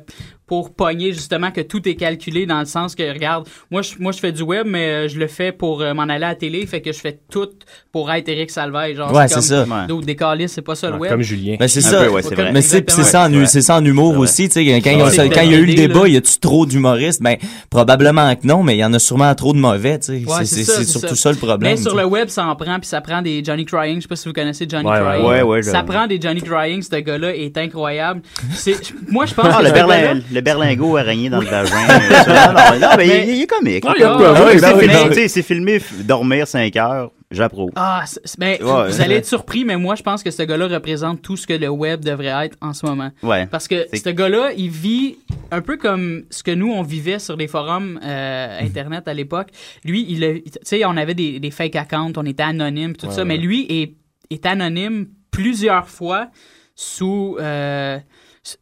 [0.49, 4.11] pour pogner justement que tout est calculé dans le sens que regarde, moi je moi
[4.13, 6.35] je fais du web mais euh, je le fais pour euh, m'en aller à la
[6.35, 7.49] télé, fait que je fais tout
[7.93, 9.65] pour être Eric Salvaille, genre Ouais, c'est ça.
[9.87, 11.11] D'autres des calices, c'est pas ça le Ouais, web.
[11.13, 11.57] Comme Julien.
[11.61, 12.03] Ben c'est Un ça.
[12.03, 12.51] peu, ouais, c'est vrai.
[12.53, 13.47] Mais c'est ça en Ouais.
[13.47, 15.29] c'est ça en humour aussi, tu sais quand il y a- Ouais.
[15.31, 16.09] quand il y a eu le débat, là.
[16.09, 17.23] y a-tu trop d'humoristes?
[17.23, 17.37] Ben
[17.71, 20.13] probablement que non, mais il y en a sûrement trop de mauvais, tu sais.
[20.25, 21.23] Ouais, C'est- c'est c'est ça, c'est c'est surtout ça.
[21.25, 21.73] ça le problème.
[21.73, 23.97] Mais sur le web, ça en prend, puis ça prend des Johnny Crying.
[23.97, 25.73] Je sais pas si vous connaissez Johnny Ouais, ouais, Crying.
[25.75, 26.83] ça prend des Johnny Crying.
[26.83, 28.23] Ce gars-là est incroyable.
[28.55, 28.75] C'est,
[29.09, 31.77] moi, je pense Ah, que le, berlingot araigné dans le vagin.
[31.91, 33.85] euh, ça, non, non, non, mais il, Mais- il est comique.
[33.97, 37.71] Il a Ah, c'est ben filmé, ben dormir 5 heures, j'approuve.
[37.77, 38.05] Ah,
[38.39, 38.89] ben, Ouais.
[38.89, 41.53] vous allez être surpris, mais moi, je pense que ce gars-là représente tout ce que
[41.55, 43.11] le web devrait être en ce moment.
[43.23, 43.47] Ouais.
[43.47, 45.19] Parce que ce gars-là, il vit
[45.51, 49.49] un peu comme ce que nous, on vivait sur les forums euh, Internet à l'époque.
[49.85, 53.07] Lui, il a- tu sais, on avait des, des fake accounts, on était anonyme, tout
[53.07, 53.27] Ouais, ça, ouais.
[53.29, 53.95] mais lui est,
[54.31, 56.29] est anonyme plusieurs fois
[56.75, 57.37] sous...
[57.41, 57.99] euh,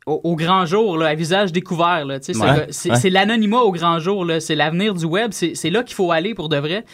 [0.07, 2.05] au, au grand jour, là, à visage découvert.
[2.07, 2.19] Ouais,
[2.71, 3.11] c'est ouais.
[3.11, 4.25] l'anonymat au grand jour.
[4.25, 4.41] là.
[4.41, 5.31] C'est l'avenir du web.
[5.33, 6.85] C'est c'est là qu'il faut aller pour de vrai.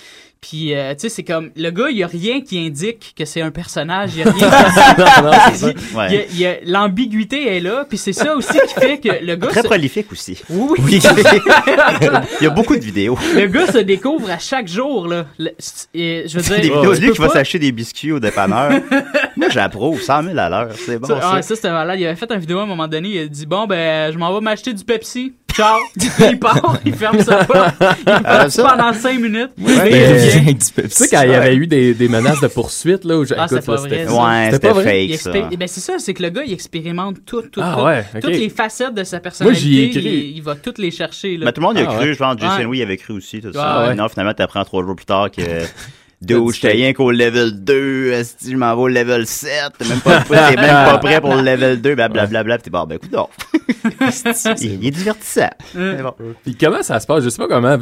[0.42, 1.50] Puis, euh, tu sais, c'est comme...
[1.54, 4.10] Le gars, il y a rien qui indique que c'est un personnage.
[4.16, 8.98] Il y a rien qui a- L'ambiguïté est là, puis c'est ça aussi qui fait
[8.98, 9.48] que le gars...
[9.48, 10.36] Très se- prolifique aussi.
[10.50, 11.00] Oui, oui.
[12.40, 13.16] Il y a beaucoup de vidéos.
[13.36, 15.26] le gars se découvre à chaque jour, là.
[15.38, 16.56] Le- c'est- et je veux dire...
[16.56, 18.72] Des vidéos lui qui va s'acheter des biscuits au dépanneur.
[19.36, 20.00] Moi, j'approuve.
[20.02, 20.70] 100 000 à l'heure.
[20.74, 21.30] C'est bon, ça, ça.
[21.34, 22.00] ah, ça, c'était malade.
[22.00, 23.08] Il avait fait une vidéo à un moment donné.
[23.10, 25.34] Il a dit Bon, ben, je m'en vais m'acheter du Pepsi.
[25.54, 25.78] Ciao.
[26.30, 27.74] il part, il ferme sa porte.
[28.44, 29.50] Il ça- pendant 5 minutes.
[29.60, 33.18] Ouais, ben, Tu sais, quand il y avait eu des, des menaces de poursuite, là,
[33.18, 33.96] où j'ai- Ah, écoute, là, c'était-.
[33.96, 35.08] Ouais, C'était c'était pas vrai?
[35.08, 35.30] fake, ça.
[35.32, 37.84] Ben, c'est ça, c'est que le gars, il expérimente tout, tout, Ah tout.
[37.84, 38.20] ouais, ok.
[38.20, 40.00] Toutes les facettes de sa personnalité, j'y ai cru.
[40.00, 41.36] il, il va toutes les chercher.
[41.36, 41.46] Là.
[41.46, 42.14] Mais tout le monde y a Ah, cru, ouais.
[42.14, 42.64] je pense, Jason Ouais.
[42.64, 43.86] Louis avait cru aussi, tout ça.
[43.88, 43.94] ouais.
[43.94, 45.42] Non, finalement, t'apprends trois jours plus tard que
[46.24, 50.00] Dude, j'étais rien qu'au level 2, esti, je m'en vais au level 7, t'es même
[50.00, 50.56] pas, t'es même
[50.86, 53.28] pas prêt pour le level 2, blablabla, pis t'es bon, ben écoute donc.
[54.60, 55.50] il, il est divertissant.
[55.74, 56.14] Mais bon.
[56.44, 57.24] Puis comment ça se passe?
[57.24, 57.76] Je sais pas comment,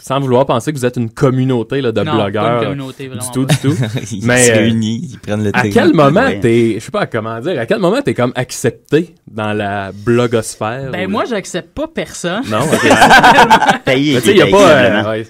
[0.00, 2.44] sans vouloir penser que vous êtes une communauté là, de Non, pas blogueurs.
[2.44, 3.76] une euh, communauté, vraiment Du tout, du tout.
[4.12, 5.70] Ils Mais, se euh, réunissent, ils prennent le À thé.
[5.70, 9.52] quel moment t'es, je sais pas comment dire, à quel moment t'es comme accepté dans
[9.52, 10.90] la blogosphère?
[10.90, 12.42] Ben ou- moi, j'accepte pas personne.
[12.48, 12.90] Non, ok.
[13.84, 15.26] Payé, Mais tu sais, y a pas, euh, ouais.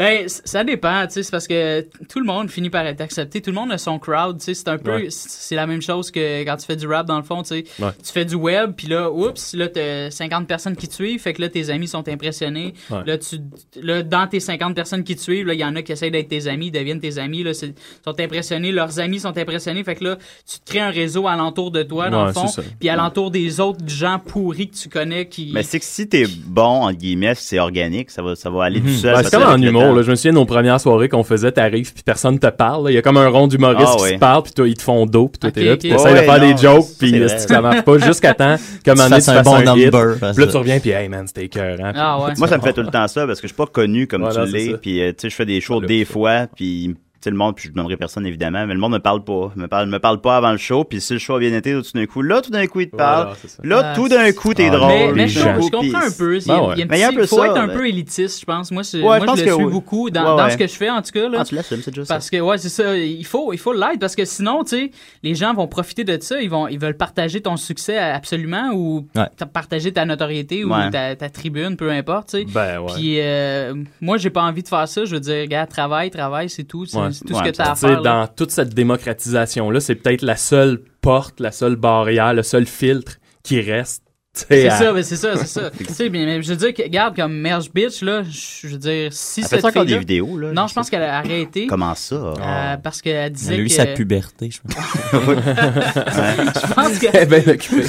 [0.00, 3.42] Ben, ça dépend, tu sais, c'est parce que tout le monde finit par être accepté,
[3.42, 5.06] tout le monde a son crowd, tu sais, c'est un peu, Ouais.
[5.10, 7.64] c'est la même chose que quand tu fais du rap dans le fond, tu sais,
[7.78, 7.90] Ouais.
[8.02, 11.34] tu fais du web, puis là, oups, là t'as 50 personnes qui te suivent, fait
[11.34, 13.00] que là tes amis sont impressionnés, Ouais.
[13.04, 13.40] là tu,
[13.82, 16.10] là dans tes 50 personnes qui te suivent, là il y en a qui essayent
[16.10, 19.84] d'être tes amis, ils deviennent tes amis, là c'est- sont impressionnés, leurs amis sont impressionnés,
[19.84, 20.16] fait que là
[20.50, 22.46] tu te crées un réseau alentour de toi dans Ouais, le fond,
[22.78, 25.50] puis alentour des autres gens pourris que tu connais qui.
[25.52, 28.80] Mais c'est que si t'es bon, entre guillemets, c'est organique, ça va, ça va aller
[28.80, 29.14] tout seul.
[29.14, 30.02] Ben, c'est comme en humour, là.
[30.02, 32.84] Je me souviens de nos premières soirées qu'on faisait, t'arrives puis personne te parle.
[32.84, 32.90] là.
[32.90, 34.14] Il y a comme un rond d'humoristes Ah qui ouais.
[34.14, 35.78] se parlent puis toi, ils te font dos puis toi Ok, t'es là ok.
[35.80, 37.32] puis t'essayes de Ouais, faire non, des jokes c'est puis vrai.
[37.34, 39.54] euh, ça marche pas jusqu'à temps qu'à un moment donné tu fasses un fasses bon
[39.54, 39.92] un hit.
[39.92, 41.92] number, Puis là que- tu reviens puis hey man c'était écœurant.
[41.94, 42.32] Ah ouais.
[42.38, 44.22] Moi, ça me fait tout le temps ça parce que je suis pas connu comme
[44.22, 44.70] Voilà, tu c'est l'es.
[44.72, 44.78] ça.
[44.78, 46.96] Puis, euh, tu sais, je fais des shows des fois, puis tu
[47.28, 49.52] le monde, puis je nommerai personne évidemment, mais le monde me parle pas.
[49.56, 51.72] Me parle, me parle pas avant le show, puis si le show a bien été,
[51.74, 53.34] tout d'un coup, là, tout d'un coup, il te parle.
[53.64, 53.82] Voilà.
[53.82, 55.14] Là, Ah, tout d'un coup, t'es Ah, drôle.
[55.14, 56.38] Mais, je, comprends un peu.
[56.38, 56.74] Il y a, Ben ouais.
[56.76, 57.68] il y a un Mais il y a un petit- peu faut ça, être un
[57.68, 58.70] peu élitiste, je pense.
[58.70, 59.72] Moi, Ouais, moi je je, pense le que suis oui.
[59.72, 61.28] beaucoup dans, Ouais, dans ce que je fais, en tout cas.
[61.28, 62.14] Là, Ah, tu l'assumes, c'est ça.
[62.14, 62.96] parce que, ouais, c'est ça.
[62.96, 64.90] Il faut, il faut l'être parce que sinon, tu sais,
[65.22, 66.40] les gens vont profiter de ça.
[66.40, 69.06] Ils, vont, ils veulent partager ton succès absolument ou
[69.52, 70.90] partager ta notoriété ou Ouais.
[70.90, 72.44] ta, ta tribune, peu importe, tu sais.
[72.44, 72.78] Ben.
[72.94, 75.04] Puis, euh, moi, j'ai pas envie de faire ça.
[75.04, 76.86] Je veux dire, regarde, travaille, travaille, c'est tout.
[77.12, 78.02] Tout Ouais, ce que tu as à faire.
[78.02, 83.16] dans toute cette démocratisation-là, c'est peut-être la seule porte, la seule barrière, le seul filtre
[83.42, 84.02] qui reste.
[84.32, 85.70] C'est à- ça, mais c'est ça, c'est ça.
[85.76, 88.78] tu sais, mais, mais je veux dire, que, regarde, comme Merge Bitch, là, je veux
[88.78, 90.52] dire, si Elle cette fait encore des vidéos, là?
[90.52, 91.66] Non, je pense qu'elle a arrêté.
[91.66, 92.14] Comment ça?
[92.14, 93.72] Euh, parce qu'elle disait Elle a eu que...
[93.72, 94.72] sa puberté, je pense.
[95.12, 97.06] je pense que...
[97.12, 97.84] Elle est bien occupée.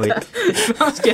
[0.00, 0.08] Oui.
[0.66, 1.10] je pense que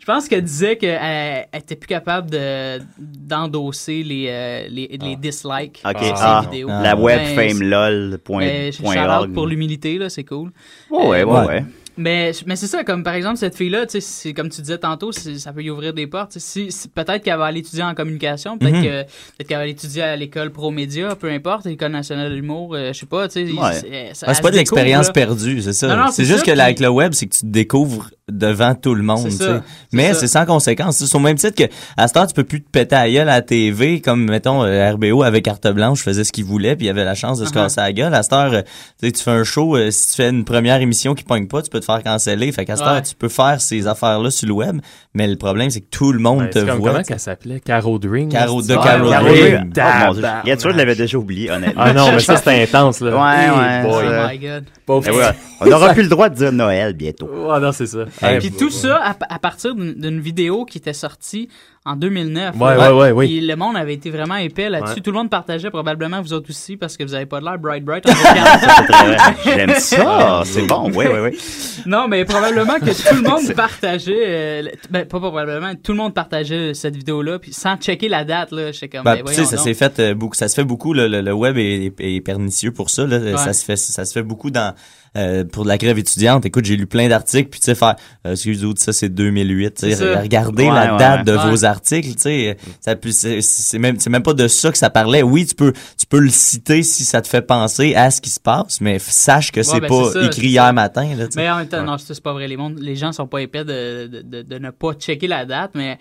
[0.00, 5.16] je pense qu'elle disait qu'elle elle était plus capable de d'endosser les, euh, les, les
[5.16, 6.68] dislikes Ok, sur ses ah, vidéos.
[6.68, 8.18] la web Ben, fame lol.
[8.24, 9.32] point- mais point shout-out org.
[9.34, 10.50] pour l'humilité là, c'est cool.
[10.90, 11.64] Ouais, ouais, Euh, ouais.
[11.98, 14.78] Mais, mais c'est ça, comme par exemple, cette fille-là, tu sais, c'est comme tu disais
[14.78, 16.38] tantôt, ça peut y ouvrir des portes.
[16.38, 18.82] Si, si- peut-être qu'elle va aller étudier en communication, peut-être Mhm.
[18.84, 22.74] que- peut-être qu'elle va aller étudier à l'école Promédia, peu importe, l'École nationale de l'humour,
[22.74, 23.52] euh, je sais pas, tu sais.
[23.52, 24.14] Ouais.
[24.14, 26.06] c'est- pas de l'expérience perdue, c'est ça.
[26.12, 29.02] C'est juste que là, avec le web, c'est que tu te découvres devant tout le
[29.02, 29.22] monde.
[29.30, 29.60] C'est tu ça, sais.
[29.90, 30.20] c'est Mais ça.
[30.20, 30.96] c'est sans conséquence.
[30.98, 33.28] C'est au même titre que à cette heure, tu peux plus te péter à gueule
[33.28, 36.86] à la TV, comme mettons euh, RBO avec carte blanche faisait ce qu'il voulait, puis
[36.86, 37.54] il avait la chance de se Uh-huh.
[37.54, 38.14] casser la gueule.
[38.14, 38.62] À cette heure, euh,
[39.00, 41.46] tu sais, tu fais un show, euh, si tu fais une première émission qui pogne
[41.48, 42.52] pas, tu peux te faire canceller.
[42.52, 42.92] Fait qu'à cette Ouais.
[42.92, 44.80] heure, tu peux faire ces affaires-là sur le web,
[45.14, 46.90] mais le problème, c'est que tout le monde Ben, te c'est comme- voit.
[46.92, 47.60] Comment qu'elle s'appelait?
[47.60, 48.28] Caro Dream?
[48.28, 49.58] Caro- de Ah, Caro dieu.
[49.74, 50.42] Tabarnak.
[50.44, 51.82] Il y a sûr, je l'avais déjà oublié, honnêtement.
[51.84, 53.10] Ah non, mais ça, c'était intense, là.
[53.12, 53.90] Ouais, ouais.
[53.90, 54.64] Oh my god.
[54.88, 57.28] Ouais, on n'aura plus le droit de dire Noël bientôt.
[57.50, 57.98] Ah non, c'est ça.
[58.22, 61.48] Et puis tout ça à, à partir d'une vidéo qui était sortie
[61.84, 62.54] en 2009.
[62.56, 62.92] Ouais, là.
[62.94, 63.26] ouais, ouais, oui.
[63.26, 64.94] Puis le monde avait été vraiment épais là-dessus.
[64.96, 65.00] Ouais.
[65.00, 67.58] Tout le monde partageait, probablement vous autres aussi, parce que vous avez pas de l'air
[67.58, 68.04] bright bright.
[69.44, 70.42] J'aime ça.
[70.44, 70.90] C'est bon.
[70.94, 71.38] Oui, oui, oui.
[71.86, 76.14] non, mais probablement que tout le monde partageait, euh, ben pas probablement, tout le monde
[76.14, 79.04] partageait cette vidéo-là, puis sans checker la date là, j'étais comme.
[79.04, 80.92] Ben, ben, tu sais, ça s'est fait euh, beaucoup, ça se fait beaucoup.
[80.92, 83.06] Le, le- le web est, est- est pernicieux pour ça.
[83.06, 83.36] Là.
[83.38, 84.74] Ça se fait, ça se fait beaucoup dans
[85.18, 86.46] euh, pour de la grève étudiante.
[86.46, 89.74] Écoute, j'ai lu plein d'articles, puis tu sais faire, euh, excusez-moi, ça c'est 2008.
[89.74, 90.14] tu sais.
[90.16, 91.24] Regardez Ouais, la ouais, date ouais.
[91.32, 91.50] de Ouais.
[91.50, 92.14] vos articles.
[92.14, 92.94] Tu sais, ça
[93.40, 95.22] c'est même, c'est même pas de ça que ça parlait.
[95.22, 98.30] Oui, tu peux, tu peux le citer si ça te fait penser à ce qui
[98.30, 100.72] se passe, mais sache que c'est ben, pas ça, écrit hier ça.
[100.72, 101.14] matin.
[101.16, 101.40] Là, tu sais.
[101.40, 102.46] Mais en même temps, non, c'est pas vrai.
[102.48, 105.44] Les, mondes, les gens sont pas épais de, de, de, de ne pas checker la
[105.44, 105.98] date, mais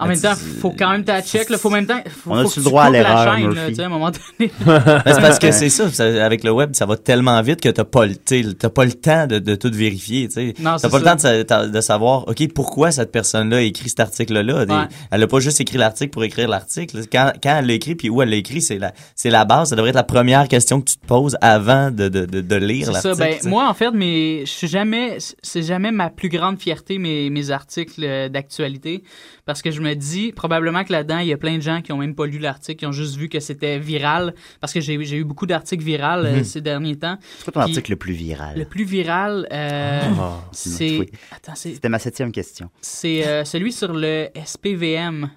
[0.00, 1.50] en même temps, faut quand même ta check.
[1.50, 2.00] Là, faut même temps.
[2.08, 3.68] Faut, On que le droit à l'erreur, chaîne, là, Murphy?
[3.70, 4.52] tu sais, à un moment donné.
[5.06, 7.84] C'est parce que c'est ça, ça, avec le web, ça va tellement vite que t'as
[7.84, 11.68] pas le, t'as pas le temps de, de tout vérifier, tu T'as pas le temps
[11.68, 14.64] de, savoir, ok, pourquoi cette personne-là a écrit cet article-là.
[14.64, 14.88] Ouais.
[15.10, 17.00] Elle a pas juste écrit l'article pour écrire l'article.
[17.10, 19.70] Quand, quand elle l'a écrit puis où elle l'a écrit, c'est la, c'est la base.
[19.70, 22.56] Ça devrait être la première question que tu te poses avant de, de, de, de
[22.56, 22.92] lire ça.
[22.92, 23.16] l'article.
[23.16, 27.30] Ben, moi, en fait, mais je suis jamais, c'est jamais ma plus grande fierté, mes,
[27.30, 29.02] mes articles euh, d'actualité.
[29.44, 31.92] Parce que je me dis, probablement que là-dedans, il y a plein de gens qui
[31.92, 34.34] ont même pas lu l'article, qui ont juste vu que c'était viral.
[34.60, 36.44] Parce que j'ai eu beaucoup d'articles virals euh, Mhm.
[36.44, 37.18] ces derniers temps.
[37.38, 38.58] C'est quoi ton Puis, article le plus viral?
[38.58, 40.98] Le plus viral, euh, Ah, c'est.
[40.98, 41.10] oui.
[41.30, 41.74] Attends, c'est.
[41.74, 42.70] C'était ma septième question.
[42.80, 45.30] C'est euh, celui sur le SPVM.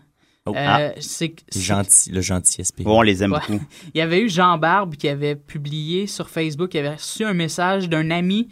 [0.47, 0.53] Oh.
[0.55, 0.91] Euh, Ah.
[0.99, 2.81] c'est Le gentil, le gentil SP.
[2.81, 3.39] Bon, on les aime Ouais.
[3.47, 3.61] beaucoup.
[3.93, 7.33] Il y avait eu Jean Barbe qui avait publié sur Facebook, il avait reçu un
[7.35, 8.47] message d'un ami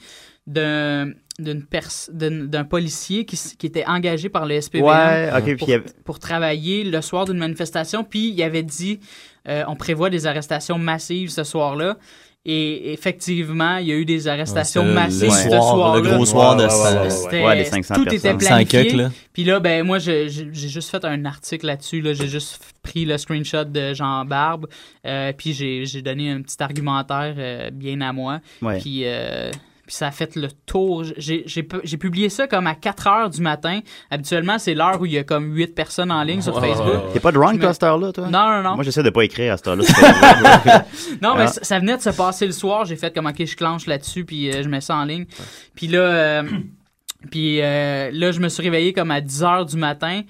[0.53, 6.19] d'un d'une pers- d'un policier qui, qui était engagé par le SPVM Ouais, pour, avait-
[6.19, 8.99] travailler le soir d'une manifestation, puis il avait dit
[9.47, 11.97] euh, on prévoit des arrestations massives ce soir-là.
[12.45, 15.75] Et effectivement, il y a eu des arrestations Ouais, c'était le- massives le ce soir,
[15.75, 16.01] soir-là.
[16.01, 16.93] le gros soir de Ouais, ouais, ça.
[16.95, 17.09] ouais, ouais.
[17.09, 18.89] C'était- Ouais, les 500 tout était planifié.
[18.89, 19.11] 5 là.
[19.33, 22.01] Puis là, ben moi, j'ai juste fait un article là-dessus.
[22.01, 22.13] Là.
[22.13, 24.67] J'ai juste pris le screenshot de Jean Barbe.
[25.05, 28.39] euh, puis j'ai j'ai donné un petit argumentaire euh, bien à moi.
[28.61, 28.79] Ouais.
[28.79, 29.51] Puis, euh,
[29.89, 31.03] puis ça a fait le tour.
[31.17, 33.79] J'ai j'ai pu- j'ai publié ça comme à 4 heures du matin.
[34.11, 37.11] Habituellement, c'est l'heure où il y a comme 8 personnes en ligne sur Facebook.
[37.11, 38.27] T'es pas drunk me- à cette heure-là, toi?
[38.29, 38.75] Non, non, non.
[38.75, 39.83] Moi, j'essaie de pas écrire à cette heure-là.
[41.23, 41.47] Non, mais Ah.
[41.47, 42.85] ça, ça venait de se passer le soir.
[42.85, 45.25] J'ai fait comme, OK, je clenche là-dessus, puis euh, je mets ça en ligne.
[45.73, 46.43] Puis là, euh,
[47.31, 50.21] puis euh, là, je me suis réveillé comme à 10 heures du matin.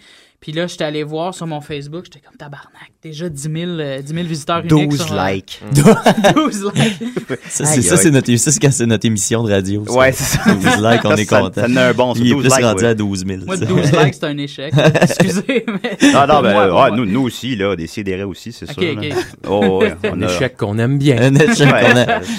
[0.41, 2.05] Puis là, j'étais allé voir sur mon Facebook.
[2.05, 2.91] J'étais comme tabarnak.
[3.03, 4.89] Déjà 10 000, euh, 10 000 visiteurs uniques.
[4.91, 5.61] 12 sur, euh, likes.
[5.73, 7.03] 12 likes.
[7.49, 9.83] Ça, c'est ça, notre, ça, c'est quand c'est notre émission de radio.
[9.85, 9.93] ça.
[9.93, 10.43] Ouais, c'est ça.
[10.53, 11.61] 12 likes, on Ça, est ça- content.
[11.61, 12.89] ça en a un bon, ça, Il est 12 plus likes, rendu ouais.
[12.89, 13.39] à 12 000.
[13.45, 13.65] Moi, ça.
[13.65, 14.73] 12 likes, c'est un échec.
[15.01, 15.97] Excusez, mais.
[16.13, 18.93] Non, non, ben, moi, ouais, nous, nous aussi, là, des sidérés aussi, c'est Ok, sûr.
[18.97, 19.03] ok.
[19.09, 19.15] là.
[19.47, 20.33] Oh, ouais, on Un a...
[20.33, 21.21] échec qu'on aime bien.
[21.21, 21.67] Un échec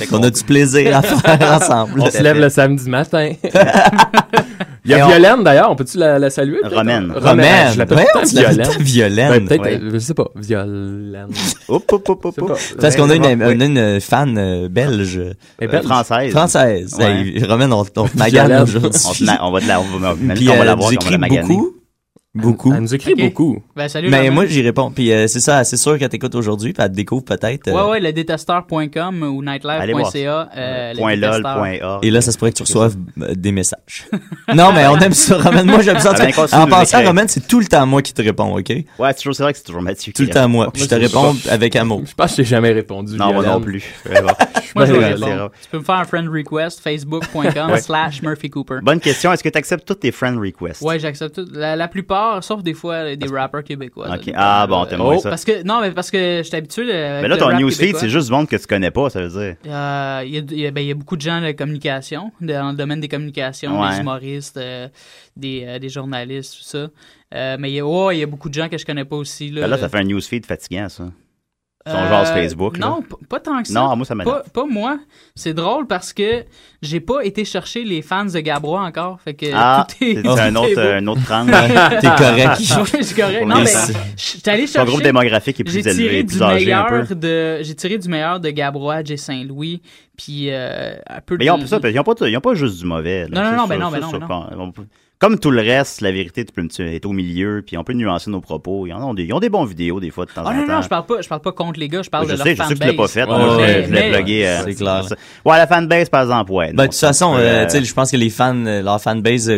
[0.08, 2.00] qu'on a, du plaisir à faire ensemble.
[2.00, 3.32] On se lève le samedi matin.
[4.84, 6.58] Il y Et a on- Violaine d'ailleurs, on peut-tu la, la saluer?
[6.64, 7.12] Romaine.
[7.14, 7.72] Romaine.
[7.74, 8.68] Je l'appelle Ouais, on Violaine.
[8.80, 9.30] Violaine.
[9.30, 9.80] Ben, peut-être, Ouais.
[9.82, 11.26] euh, je sais pas, Violaine.
[11.68, 12.48] Hop, hop, hop, hop, C'est hop.
[12.48, 15.20] pas- Parce qu'on a une, Ouais, on a une fan euh, belge.
[15.62, 16.30] Euh, française.
[16.32, 16.94] Française.
[16.98, 17.04] Ouais.
[17.36, 18.90] Hey, Romaine, on, on te magane aujourd'hui.
[19.04, 20.86] On, te on va de la, on va, même Puis qu'on va euh, la voir,
[20.88, 21.42] on va la écrit maganer.
[21.42, 21.74] beaucoup.
[22.32, 22.72] Beaucoup.
[22.72, 23.60] Elle nous écrit beaucoup.
[23.74, 24.30] Ben, salut, Mais Romain.
[24.30, 24.92] moi, j'y réponds.
[24.92, 27.66] Puis euh, c'est ça, c'est sûr qu'elle t'écoute aujourd'hui, puis elle te découvre peut-être.
[27.66, 30.48] euh, Ouais, ouais, le détesteur.com ou nightlife.ca.
[30.56, 32.04] euh, le Point lol, point org.
[32.04, 34.06] Et là, ça se pourrait que tu reçoives euh, des messages.
[34.54, 35.66] non, mais on aime ça, Romaine.
[35.66, 36.14] Moi, j'aime ça.
[36.16, 37.02] Ah, ben, en passant.
[37.04, 38.68] Romaine, c'est tout le temps moi qui te réponds, OK?
[38.68, 40.12] Ouais, c'est toujours, c'est vrai que c'est toujours Mathieu.
[40.12, 40.70] Tout le temps moi.
[40.72, 42.02] Puis je te réponds avec amour.
[42.06, 43.16] Je pense que je t'ai jamais répondu.
[43.16, 43.84] Non, moi non plus.
[44.76, 44.92] Moi, je.
[44.92, 48.76] Tu peux me faire un friend request, facebook.com slash Murphy Cooper.
[48.82, 49.32] Bonne question.
[49.32, 50.80] Est-ce que tu acceptes toutes tes friend requests?
[50.82, 51.48] Ouais, j'accepte tout.
[51.52, 51.88] La, la
[52.40, 54.06] sauf des fois des rappers québécois.
[54.34, 55.30] Ah, bon, t'aimes Euh, moins ça.
[55.30, 56.84] Parce que, non, mais parce que je suis habitué.
[56.92, 59.28] euh, Mais là, ton newsfeed, c'est juste du monde que tu connais pas, ça veut
[59.28, 59.56] dire.
[59.66, 61.52] Euh, Il y, a, il y a- ben, il y a beaucoup de gens de
[61.52, 63.90] communication, de- dans le domaine des communications, Ouais.
[63.94, 64.88] des humoristes, euh,
[65.36, 66.88] des, euh, des journalistes, tout ça.
[67.34, 69.04] Euh, mais il y, a, ouais, il y a beaucoup de gens que je connais
[69.04, 69.50] pas aussi.
[69.50, 71.04] Là, Ben là, ça fait un newsfeed fatigant, ça.
[71.86, 72.76] Son Euh, genre sur Facebook.
[72.76, 72.86] là.
[72.88, 73.80] Non, pas tant que ça.
[73.80, 74.42] Non, moi, ça m'énerve.
[74.42, 74.98] Pas, pas moi.
[75.34, 76.44] C'est drôle parce que
[76.82, 79.18] j'ai pas été chercher les fans de Gabrois encore.
[79.22, 81.46] Fait que Ah, tout est, c'est tout un autre, un autre tranche.
[82.00, 82.60] T'es correct.
[82.94, 83.46] Ouais, c'est correct.
[83.46, 83.70] Non, mais
[84.16, 84.90] j'étais allé Son chercher.
[84.90, 86.90] groupe démographique est J'ai plus tiré élevé, du plus âgé un peu.
[87.00, 89.80] meilleur de, j'ai tiré du meilleur de Gabrois, Jay Saint-Louis,
[90.18, 91.48] puis euh, un peu Mais de.
[91.48, 93.26] ils ont, pas ça, ils ont pas, ils ont pas juste du mauvais.
[93.26, 93.28] là.
[93.30, 94.18] Non, non, C'est non, ben non, ça, ben
[94.56, 94.82] non, ça,
[95.20, 97.92] Comme tout le reste, la vérité tu peux- tu est au milieu, puis on peut
[97.92, 98.86] nuancer nos propos.
[98.86, 100.54] Ils, en ont, des, ils ont des bons vidéos des fois de temps Ah en
[100.54, 100.72] non, temps.
[100.76, 102.54] non, je parle pas, je parle pas contre les gars, je parle je de sais,
[102.54, 103.22] leur je sais que tu l'as pas fait.
[103.24, 104.46] Ouais, moi, je ouais, l'ai- je l'ai mais- plugué.
[104.46, 105.04] euh, c'est clair.
[105.44, 106.68] Ouais, la fanbase, par exemple, ouais.
[106.68, 108.98] Ben, non, de toute façon, euh, euh, tu sais, je pense que les fans, leur
[109.02, 109.52] fanbase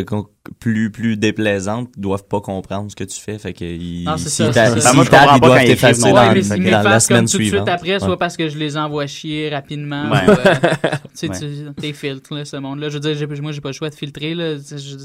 [0.59, 3.37] plus, plus déplaisantes doivent pas comprendre ce que tu fais.
[3.39, 4.89] Fait que ils, Non, c'est ça, c'est ça.
[4.89, 6.81] Ben, moi, je tapent, comprends ils pas doivent quand ils t'effacer dans, Ouais, mais dans
[6.83, 7.69] la comme semaine tout de suite suivante.
[7.69, 10.11] après, soit parce que je les envoie chier rapidement.
[10.11, 10.27] Ouais.
[10.27, 10.35] ou, euh,
[11.17, 12.89] tu sais, tu- tes filtres, là, ce monde-là.
[12.89, 14.55] Je veux dire, moi, j'ai pas le choix de filtrer, là.
[14.57, 14.97] Tu sais, Je,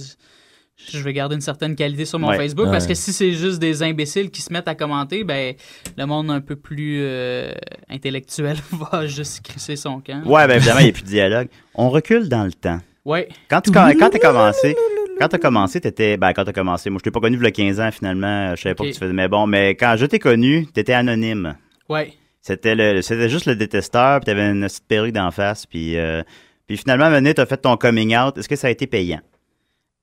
[0.90, 2.36] je vais garder une certaine qualité sur mon Ouais.
[2.36, 5.54] Facebook parce que si c'est juste des imbéciles qui se mettent à commenter, ben,
[5.96, 7.52] le monde un peu plus euh,
[7.88, 8.56] intellectuel
[8.92, 10.22] va juste crisser son camp.
[10.24, 11.48] Ouais, ben évidemment, il n'y a plus de dialogue.
[11.74, 12.80] On recule dans le temps.
[13.04, 13.28] Ouais.
[13.48, 14.76] Quand tu quand t'as commencé,
[15.18, 17.46] quand t'as commencé, t'étais ben quand t'as commencé, moi je t'ai pas connu il y
[17.46, 20.06] a 15 ans finalement, je savais pas que tu faisais mais bon, mais quand je
[20.06, 21.56] t'ai connu, t'étais anonyme.
[21.88, 22.12] Ouais.
[22.40, 26.22] C'était le c'était juste le détesteur, puis t'avais une petite perruque d'en face, puis euh,
[26.66, 28.36] puis finalement donné, t'as fait ton coming out.
[28.38, 29.20] Est-ce que ça a été payant?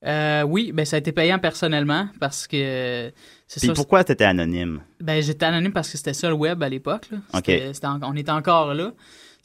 [0.04, 3.10] Euh, oui, ben, ça a été payant personnellement parce que
[3.46, 3.72] c'est Puis ça.
[3.74, 4.82] pourquoi t'étais anonyme?
[5.00, 7.06] Ben, j'étais anonyme parce que c'était ça le web à l'époque.
[7.10, 7.18] là.
[7.34, 8.92] C'était- c'était en- on était encore là.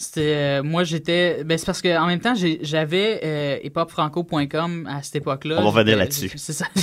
[0.02, 1.44] C'était, euh, moi, j'étais.
[1.44, 5.58] Ben, c'est parce que en même temps, j'avais euh, hiphopfranco.com à cette époque-là.
[5.60, 6.32] On va J'étais- là-dessus.
[6.36, 6.66] C'est ça.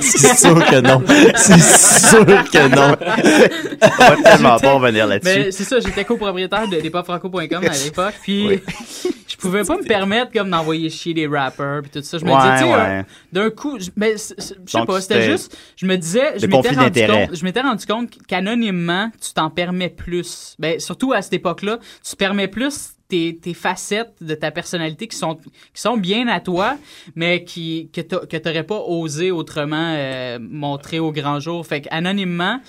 [0.00, 1.02] C'est sûr que non.
[1.36, 2.96] C'est sûr que non.
[3.82, 5.34] On va tellement pas revenir là-dessus.
[5.44, 8.14] Ben, c'est ça, j'étais copropriétaire de hiphopfranco.com à l'époque.
[8.22, 8.62] Puis, Oui.
[9.28, 12.18] je pouvais pas me permettre comme d'envoyer chier des rappers puis tout ça.
[12.18, 12.80] Je me Ouais, disais, tu sais, ouais.
[12.80, 16.68] un- d'un coup, je, ben, je sais pas, c'était juste, je me disais, je m'étais
[16.70, 20.54] rendu compte, je m'étais rendu compte qu'anonymement, tu t'en permets plus.
[20.58, 22.16] Ben, surtout à cette époque-là, tu te
[22.48, 26.76] plus tes, tes facettes de ta personnalité qui sont, qui sont bien à toi,
[27.14, 31.66] mais qui, que que t'aurais pas osé autrement euh, montrer au grand jour.
[31.66, 32.60] Fait qu'anonymement,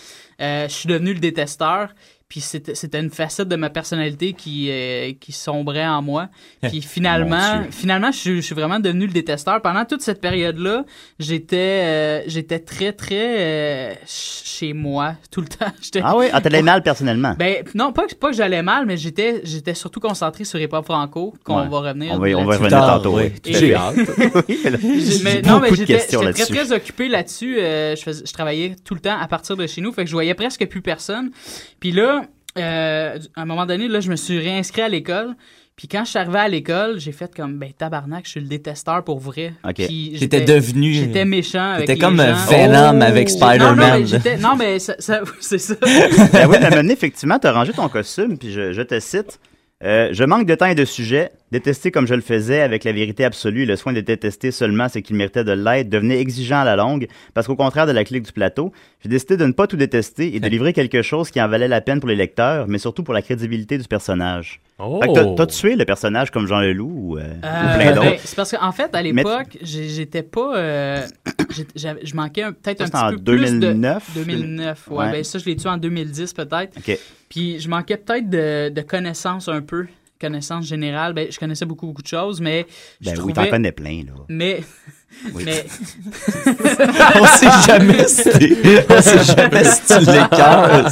[0.41, 1.93] euh, je suis devenu le détesteur.
[2.27, 6.27] Puis c'était c'était une facette de ma personnalité qui, euh, qui sombrait en moi.
[6.63, 9.61] Puis finalement, finalement je, suis- je suis vraiment devenu le détesteur.
[9.61, 10.85] Pendant toute cette période-là,
[11.19, 15.71] j'étais euh, j'étais très, très euh, ch- chez moi tout le temps.
[16.01, 17.35] Ah oui, ah t'allais mal personnellement?
[17.37, 20.69] Ben, non, pas que, pas que j'allais mal, mais j'étais j'étais surtout concentré sur Hip
[20.73, 21.67] Hop Franco, qu'on Ouais.
[21.69, 22.11] va revenir.
[22.13, 23.17] on va, on va revenir tantôt.
[23.19, 23.31] oui.
[23.45, 23.95] J'ai hâte.
[25.23, 27.57] Mais, non, mais j'étais très, très occupé là-dessus.
[27.59, 30.13] Euh, je, je travaillais tout le temps à partir de chez nous, fait que je
[30.15, 31.31] voyais presque plus personne.
[31.79, 32.24] Puis là,
[32.57, 35.35] euh, à un moment donné, là, je me suis réinscrit à l'école.
[35.75, 38.47] Puis quand je suis arrivé à l'école, j'ai fait comme, ben tabarnak, je suis le
[38.47, 39.53] détesteur pour vrai.
[39.75, 42.33] Puis J'étais j'étais- devenu- J'étais méchant avec les comme gens.
[42.49, 43.99] Venom avec J'ai- non, non, Spider-Man.
[43.99, 45.75] mais j'étais- Non, mais ça, ça- c'est ça.
[45.81, 49.37] ben oui, mais effectivement, tu as rangé ton costume, puis je, je te cite.
[49.83, 51.31] Euh, je manque de temps et de sujet.
[51.55, 54.89] Détester comme je le faisais avec la vérité absolue et le soin de détester seulement
[54.89, 58.03] ce qu'il méritait de l'être devenait exigeant à la longue parce qu'au contraire de la
[58.03, 61.31] clique du plateau, j'ai décidé de ne pas tout détester et de livrer quelque chose
[61.31, 64.59] qui en valait la peine pour les lecteurs, mais surtout pour la crédibilité du personnage.
[64.79, 64.99] Oh.
[65.37, 68.19] T'as- tué le personnage comme Jean Leloup ou, euh, ou Euh, plein ben, d'autres?
[68.25, 70.57] c'est parce qu'en fait, à l'époque, j'étais pas.
[70.57, 71.07] euh,
[71.73, 73.59] je manquais un- peut-être un c'était petit en peu plus de.
[73.59, 74.03] 2009?
[74.15, 74.97] 2009, ouais.
[74.97, 75.11] Ouais.
[75.11, 76.77] Ben, ça, je l'ai tué en 2010 peut-être.
[76.77, 76.99] OK.
[77.29, 79.85] Puis je manquais peut-être de, de connaissances un peu.
[80.19, 81.13] Connaissances générales.
[81.13, 82.65] Ben, je connaissais beaucoup, beaucoup de choses, mais.
[83.01, 84.13] je Ben oui, trouvais- t'en connais plein, là.
[84.29, 84.61] Mais.
[85.33, 85.43] Oui.
[85.45, 85.65] mais.
[87.15, 88.29] On sait jamais si
[88.89, 90.91] on sait jamais si tu l'écœures.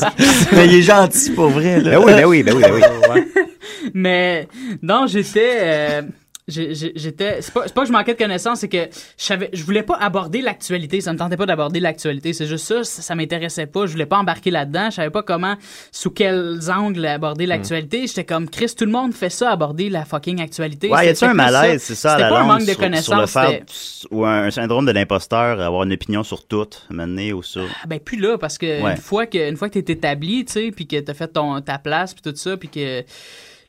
[0.54, 1.92] Mais il est gentil pour vrai, là.
[2.00, 3.44] Ben oui, ben oui, ben oui, ben oui.
[3.94, 4.48] Mais
[4.82, 5.58] non, j'étais.
[5.62, 6.02] euh,
[6.48, 7.42] J'étais.
[7.42, 8.86] C'est pas, c'est pas que je manquais de connaissances, c'est que
[9.18, 11.00] je savais, je voulais pas aborder l'actualité.
[11.02, 12.34] Ça me tentait pas d'aborder l'actualité.
[12.34, 13.86] C'est juste ça, ça, ça m'intéressait pas.
[13.86, 14.90] Je voulais pas embarquer là-dedans.
[14.90, 15.56] Je savais pas comment,
[15.92, 18.08] sous quels angles aborder l'actualité.
[18.08, 20.90] J'étais comme Chris, tout le monde fait ça, aborder la fucking actualité.
[20.90, 22.74] Ouais, y a-tu C'était un malaise, c'est ça, à la pas un manque de sur-
[22.74, 23.32] sur le connaissances.
[23.32, 27.64] fait- ou un syndrome de l'imposteur, avoir une opinion sur tout, mener ou sur...
[27.84, 28.92] Ah, ben plus là parce que Ouais.
[28.92, 31.62] une fois que une fois que t'es établi, tu sais, puis que t'as fait ton
[31.62, 33.04] ta place puis tout ça, puis que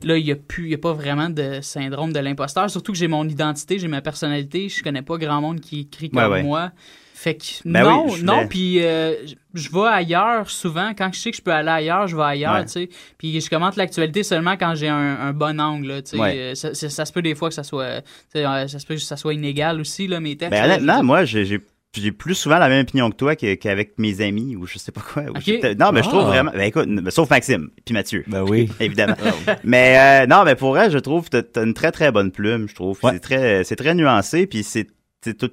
[0.03, 2.93] là il y a plus il y a pas vraiment de syndrome de l'imposteur, surtout
[2.93, 6.23] que j'ai mon identité, j'ai ma personnalité, je connais pas grand monde qui écrit comme
[6.23, 6.43] Ouais, ouais.
[6.43, 6.71] moi.
[7.17, 9.15] Fait que Ben non, oui, non, puis euh,
[9.55, 10.93] je- vais ailleurs souvent.
[10.99, 12.65] Quand je sais que je peux aller ailleurs, je vais ailleurs, Ouais.
[12.67, 12.89] tu sais.
[13.17, 16.19] Puis je commente l'actualité seulement quand j'ai un, un bon angle, tu sais.
[16.19, 16.37] Ouais.
[16.37, 18.03] Euh, Ça, ça- ça se peut des fois que ça soit,
[18.35, 20.51] ça se peut que ça soit inégal aussi, là, mes textes.
[20.51, 21.61] Ben, honnêtement, moi, j'ai
[21.95, 25.01] j'ai- plus souvent la même opinion que toi qu'avec mes amis ou je sais pas
[25.01, 25.25] quoi.
[25.41, 26.29] je- Non, mais je trouve Ah.
[26.29, 26.51] vraiment...
[26.53, 28.25] Ben écoute, sauf Maxime, puis Mathieu.
[28.27, 28.69] Ben oui.
[28.81, 29.17] Évidemment.
[29.65, 32.69] mais euh, non, mais pour vrai, je trouve que t'as- une très très bonne plume,
[32.69, 32.99] je trouve.
[33.03, 33.13] Ouais.
[33.15, 34.87] C'est très, c'est très nuancé, puis c'est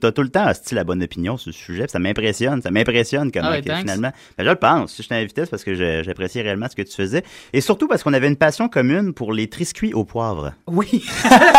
[0.02, 3.32] T'as tout le temps hostie, la bonne opinion sur ce sujet, ça m'impressionne, ça m'impressionne
[3.32, 4.12] comment Ah ouais, finalement.
[4.38, 4.92] Ben, je le pense.
[4.94, 7.24] Si je t'invitais, c'est parce que j'appréciais réellement ce que tu faisais.
[7.54, 10.52] Et surtout parce qu'on avait une passion commune pour les triscuits au poivre.
[10.68, 11.06] Oui.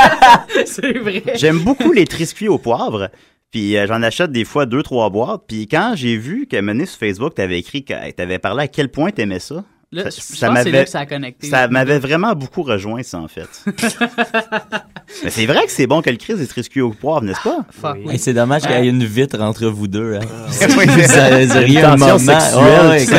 [0.66, 1.22] c'est vrai.
[1.36, 3.10] J'aime beaucoup les triscuits au poivre.
[3.52, 5.42] Puis euh, j'en achète des fois deux, trois boîtes.
[5.46, 8.88] Puis quand j'ai vu que mené sur Facebook, t'avais écrit que t'avais parlé à quel
[8.88, 9.62] point t'aimais ça.
[9.94, 11.48] Là, ça, ça m'avait- ça a connecté.
[11.48, 13.46] Ça m'avait vraiment beaucoup rejoint, ça, en fait.
[15.24, 17.58] Mais c'est vrai que c'est bon que le Chris est triscuit au poivre, n'est-ce pas?
[17.70, 18.18] Fuck, oui.
[18.18, 20.14] C'est dommage qu'il y ait une vitre entre vous deux.
[20.14, 20.20] Hein.
[20.78, 22.18] Oui, c'est- ça, ça un moment.
[22.18, 23.10] sexuelle Ouais, qui.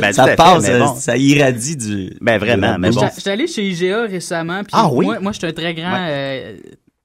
[0.00, 0.94] Ben, ça fait, passe, ça, bon.
[0.94, 2.12] ça irradie du.
[2.20, 3.00] Ben, vraiment, de- mais bon.
[3.16, 4.58] J'étais allé chez IGA récemment.
[4.62, 5.06] Puis Ah oui?
[5.06, 6.56] Moi, moi je suis un très grand, euh,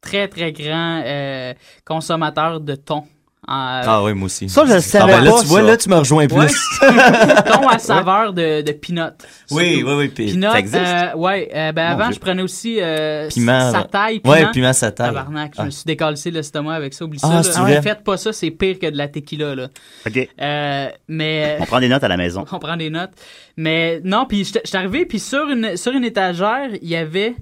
[0.05, 1.53] très, très grand euh,
[1.83, 3.03] consommateur de thon.
[3.47, 4.49] En, Ah oui, moi aussi.
[4.49, 5.65] Ça, je le Ah savais ben là, pas, tu vois, ça.
[5.67, 6.35] là, tu me rejoins plus.
[6.37, 6.47] Ouais.
[7.51, 9.13] thon à saveur de, de peanut.
[9.51, 10.07] oui, oui, oui.
[10.07, 10.75] puis- Peanut, Ça existe?
[10.83, 14.33] euh, ouais, euh, ben avant, je prenais aussi euh, Piment, sa taille, piment.
[14.33, 15.09] Ouais, piment sa taille.
[15.09, 15.65] Tabarnak, je Ah.
[15.65, 17.59] me suis décalcé l'estomac avec ça, oublie Ah, ça.
[17.59, 17.65] Là.
[17.65, 17.81] vrai?
[17.83, 19.53] Faites pas ça, c'est pire que de la tequila.
[19.53, 19.67] Là.
[20.07, 20.27] OK.
[20.41, 22.45] Euh, mais On prend des notes à la maison.
[22.51, 23.11] on prend des notes.
[23.57, 27.35] Mais non, puis j'étais j'étais arrivé, puis sur une, sur une étagère, il y avait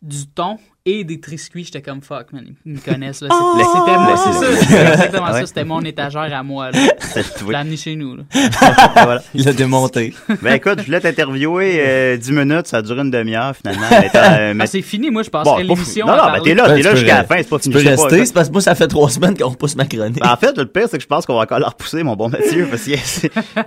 [0.00, 0.58] du thon
[0.90, 1.64] et des triscuits.
[1.64, 2.44] J'étais comme fuck, man.
[2.66, 3.22] Ils me connaissent.
[3.22, 3.28] là.
[3.58, 5.40] C'était c'était moi, c'est exactement Ah ouais.
[5.40, 5.46] ça.
[5.46, 6.70] C'était mon étagère à moi.
[6.70, 6.78] Là.
[7.16, 8.16] Je amené chez nous.
[8.16, 8.22] Là.
[8.94, 9.22] Voilà.
[9.34, 10.14] Il l'a démonté.
[10.42, 13.86] Ben écoute, je voulais t'interviewer euh, 10 minutes, ça a duré une demi-heure finalement.
[13.92, 15.10] Euh, mais- Ah, c'est fini.
[15.10, 16.06] Moi, je Bon, passerai pas l'émission.
[16.06, 17.56] Non, non, ben t'es là, Ben, t'es tu là peux jusqu'à la fin, c'est pas
[17.58, 17.74] Tu fini.
[17.74, 19.76] peux je sais pas, rester, c'est parce que moi, ça fait trois semaines qu'on repousse
[19.76, 20.20] ma chronique.
[20.20, 22.16] Ben, en fait, le pire, c'est que je pense qu'on va encore la repousser, mon
[22.16, 22.94] bon Mathieu, parce qu'il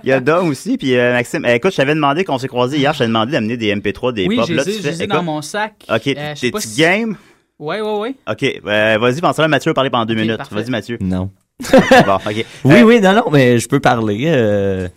[0.04, 1.44] y y a Dom aussi, puis euh, Maxime.
[1.44, 4.12] Euh, écoute, je t'avais demandé qu'on s'est croisés hier, je t'avais demandé d'amener des MP3,
[4.12, 4.48] des Oui, pop.
[4.48, 5.74] Là, tu j'ai fais- dans mon sac.
[5.90, 6.50] Ok, Euh, je sais
[7.62, 8.14] Ouais, ouais, ouais.
[8.28, 10.36] Ok, euh, vas-y, pense là, Mathieu va parler pendant deux minutes.
[10.36, 10.54] parfait.
[10.56, 10.98] Vas-y, Mathieu.
[11.00, 11.30] Non.
[11.60, 12.44] bon, ok.
[12.64, 14.24] Oui, Euh, oui, non, non, mais je peux parler.
[14.26, 14.88] euh,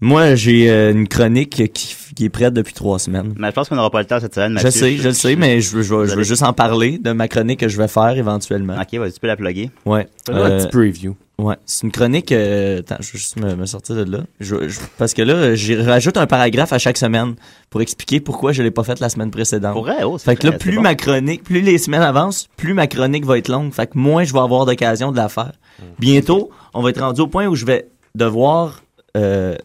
[0.00, 3.32] Moi, j'ai euh, une chronique qui, qui est prête depuis trois semaines.
[3.38, 4.70] Mais je pense qu'on n'aura pas le temps cette semaine, Mathieu.
[4.70, 6.52] Je sais, je le sais, mais je veux, je veux, je veux allez- juste en
[6.52, 8.74] parler de ma chronique que je vais faire éventuellement.
[8.80, 9.70] Ok, vas-y, tu peux la plugger.
[9.86, 10.06] Ouais.
[10.28, 11.16] Un Euh, petit preview.
[11.38, 12.32] Ouais, c'est une chronique.
[12.32, 14.20] euh, attends, je vais juste me, me sortir de là.
[14.40, 17.34] Je- je- parce que là, j'y rajoute un paragraphe à chaque semaine
[17.68, 19.74] pour expliquer pourquoi je l'ai pas fait la semaine précédente.
[19.74, 20.82] Pour vrai, oh, Fait que là, plus bon.
[20.82, 23.70] ma chronique, plus les semaines avancent, plus ma chronique va être longue.
[23.74, 25.52] Fait que moins je vais avoir d'occasion de la faire.
[25.98, 28.82] Bientôt, on va être rendu au point où je vais devoir
[29.16, 29.56] euh,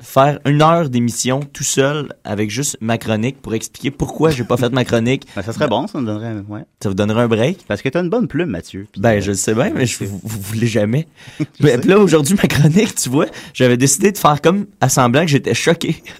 [0.00, 4.56] faire une heure d'émission tout seul avec juste ma chronique pour expliquer pourquoi j'ai pas
[4.56, 5.26] fait ma chronique.
[5.36, 6.34] Ben, ça serait bon, ça nous donnerait.
[6.48, 6.62] Ouais.
[6.82, 7.64] Ça vous donnerait un break?
[7.68, 8.86] Parce que t'as une bonne plume, Mathieu.
[8.96, 11.06] Ben, euh, je le sais bien, mais je, vous, vous voulez jamais.
[11.60, 15.22] mais puis là, aujourd'hui, ma chronique, tu vois, j'avais décidé de faire comme à semblant
[15.22, 16.02] que j'étais choqué.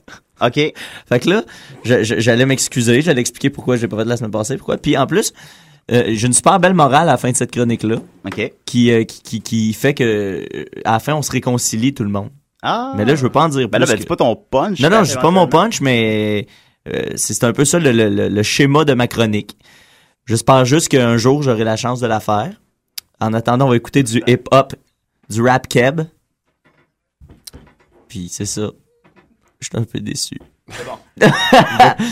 [0.43, 0.55] Ok.
[0.55, 1.45] Fait que là,
[1.85, 4.79] j'allais m'excuser, j'allais expliquer pourquoi j'ai pas fait la semaine passée, pourquoi.
[4.79, 5.35] Puis en plus,
[5.93, 8.53] euh, j'ai une super belle morale à la fin de cette chronique-là, Ok.
[8.65, 12.05] qui, euh, qui, qui, qui fait que euh, à la fin, on se réconcilie tout
[12.05, 12.31] le monde.
[12.63, 12.93] Ah.
[12.97, 14.81] Mais là, je veux pas en dire Ben là, ben, que- dis pas ton punch.
[14.81, 16.47] Non, non, peut-être, je dis pas mon punch, mais
[16.89, 19.57] euh, c'est un peu ça le, le- le- le schéma de ma chronique.
[20.27, 22.53] J'espère juste qu'un jour, j'aurai la chance de la faire.
[23.21, 24.75] En attendant, on va écouter du hip-hop,
[25.29, 26.03] du rap keb.
[28.09, 28.71] Puis c'est ça.
[29.61, 30.39] Je suis un peu déçu.
[31.17, 31.27] de,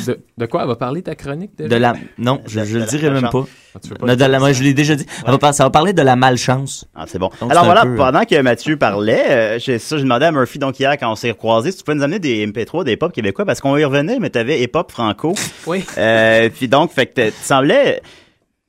[0.07, 1.69] de- de quoi elle va parler ta chronique déjà?
[1.69, 1.95] De la...
[2.19, 3.45] Non, je, je le dirai même pas.
[3.75, 5.07] Ah, dire, moi, je l'ai déjà dit.
[5.27, 6.87] Va ça va parler de la malchance.
[6.95, 7.31] Ah, c'est bon.
[7.41, 10.33] Donc, Alors c'est voilà, peu- pendant que Mathieu parlait, euh, j'ai ça, j'ai demandé à
[10.33, 12.93] Murphy donc hier quand on s'est recroisés si tu pouvais nous amener des MP3 des
[12.93, 15.35] hip-hop québécois parce qu'on y revenait, mais t'avais hip-hop franco.
[15.67, 15.85] Oui.
[15.99, 18.01] Euh, puis donc, fait que tu semblais,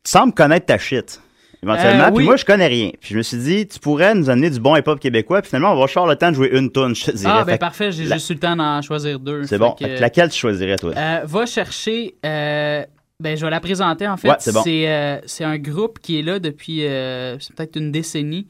[0.03, 1.21] tu sembles connaître ta shit.
[1.61, 2.91] Éventuellement, Euh, puis moi je connais rien.
[3.01, 5.41] Puis je me suis dit, tu pourrais nous amener du bon hip-hop québécois.
[5.41, 7.33] Puis finalement, on va avoir le temps de jouer une tune, je te dirais.
[7.35, 9.43] Ah, ben Fait parfait, j'ai la- juste eu le temps d'en choisir deux.
[9.43, 9.71] C'est bon.
[9.71, 10.93] que, laquelle tu choisirais, toi?
[10.95, 12.15] Euh, va chercher.
[13.21, 14.29] Ben, je vais la présenter en fait.
[14.29, 14.61] Ouais, c'est bon.
[14.87, 18.47] euh, un groupe qui est là depuis euh, peut-être une décennie.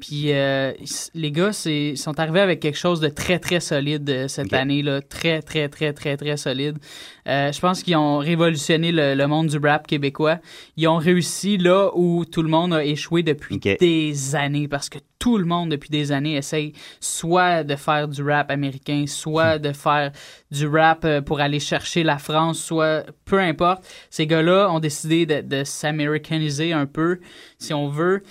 [0.00, 0.72] Puis euh,
[1.14, 4.46] les gars, c'est ils sont arrivés avec quelque chose de très très solide euh, cette
[4.46, 4.52] Ok.
[4.54, 6.78] année là, très très très très très solide.
[7.28, 10.38] Euh, je pense qu'ils ont révolutionné le, le monde du rap québécois.
[10.76, 14.98] Ils ont réussi là où tout le monde a échoué depuis des années parce que
[15.18, 19.72] tout le monde depuis des années essaye soit de faire du rap américain, soit de
[19.72, 20.10] faire
[20.50, 23.84] du rap pour aller chercher la France, soit peu importe.
[24.10, 27.20] Ces gars-là ont décidé de, de s'américaniser un peu,
[27.58, 28.22] si on veut.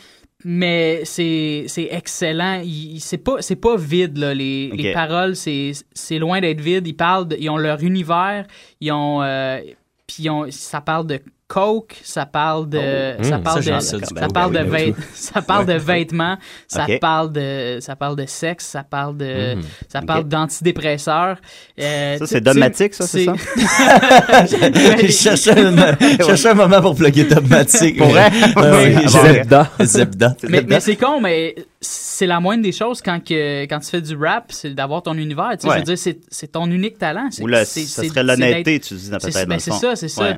[0.44, 2.62] Mais c'est c'est excellent.
[3.00, 4.34] C'est pas c'est pas vide là.
[4.34, 6.88] Les, les paroles c'est c'est loin d'être vide.
[6.88, 8.46] Ils parlent de- ils ont leur univers.
[8.80, 9.60] Ils ont euh,
[10.08, 11.20] puis ils ont- ça parle de
[11.54, 12.80] coke, ça parle de
[13.20, 13.24] Oh.
[13.24, 14.34] ça Mmh, parle ça, de j'ai ça, du ça coke.
[14.34, 16.38] parle de Ben vêt- ben ça parle de vêtements,
[16.68, 17.00] ça Ok.
[17.02, 19.62] parle de ça parle de sexe, ça parle de Mmh.
[19.90, 21.38] ça parle d'antidépresseurs.
[21.80, 23.34] Euh, Ça, c'est dogmatique, ça, c'est ça?
[25.02, 27.98] Je cherchais, une- je cherchais un moment pour plugger dogmatique.
[27.98, 28.32] Pour vrai?
[28.54, 29.70] J'ai- Zebda.
[29.82, 30.36] Zebda.
[30.68, 34.16] mais c'est con, mais c'est la moindre des choses quand, que, quand tu fais du
[34.16, 35.50] rap, c'est d'avoir ton univers.
[35.54, 35.74] Tu sais, Ouais.
[35.76, 37.28] Je veux dire, c'est- ton unique talent.
[37.42, 40.24] Ou là, ça serait l'honnêteté, tu dis, peut-être, ben, c'est ça, c'est ça.
[40.32, 40.38] Ouais.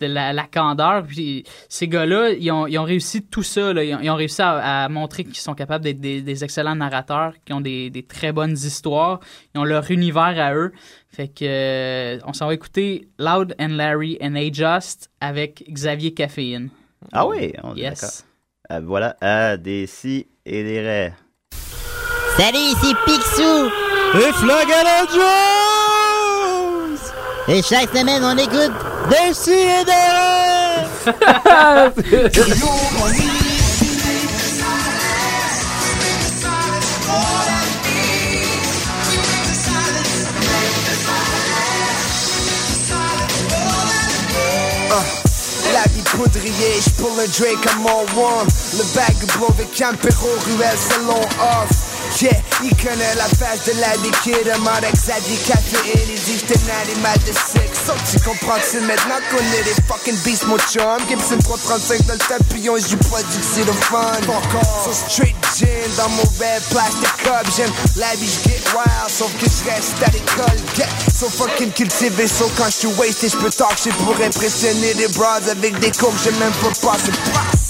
[0.00, 1.04] La, la candeur.
[1.06, 3.72] Puis ces gars-là, ils ont, ils ont réussi tout ça.
[3.74, 3.84] là.
[3.84, 6.74] Ils, ont, ils ont réussi à, à montrer qu'ils sont capables d'être des, des excellents
[6.76, 9.20] narrateurs, qui ont des, des très bonnes histoires.
[9.54, 10.72] Ils ont leur univers à eux.
[11.10, 16.70] Fait que euh, on s'en va écouter Loud and Larry and A-Just avec Xavier Caféine.
[17.12, 18.00] Ah oui, on Yes.
[18.00, 18.14] d'accord.
[18.70, 21.12] Euh, voilà, à des si et des raies.
[22.36, 23.70] Salut, ici Picsou!
[24.14, 26.98] Et Flagala Jones!
[27.48, 28.72] Et chaque semaine, on écoute
[29.10, 29.84] Des si et
[32.30, 33.37] des
[46.28, 48.48] poudrier, j'pull un Drake à mon one.
[48.76, 51.87] Le bag blow de Campero, ruelle, salon off
[52.20, 52.32] Yeah,
[52.64, 56.90] il connaît la face de la liquide Demande à Xavier Caféine, il dit j'étais un
[56.90, 57.86] animal de sexe.
[57.86, 60.98] So tu comprends que c'est maintenant qu'on est des fucking beasts, mon chum.
[61.08, 64.18] Gibson 335 dans le tapillon, j'joue pas du le fun
[64.84, 69.46] So straight gin dans mon red plastic cup J'aime la vie, j'get wild, sauf que
[69.46, 74.16] j'reste à l'école Get so fucking cultivé, so quand j'suis wasted J'peux talk shit pour
[74.20, 77.67] impressionner des bras avec des coques J'ai même pas passé passe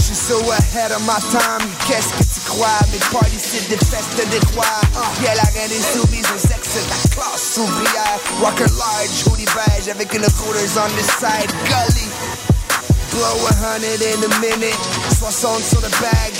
[0.00, 2.78] J'suis so ahead of my time, qu'est-ce que tu crois?
[2.92, 4.64] Mes parties c'est des festes de rois
[4.94, 8.18] uh, Yeah, la reine des soumises aux ex de la classe ouvrière.
[8.40, 11.50] Rocker large, hoodie beige avec une rollers on the side.
[11.68, 12.08] Gully.
[13.12, 14.78] Blow a hundred in a minute.
[15.18, 16.32] 60 sur le bag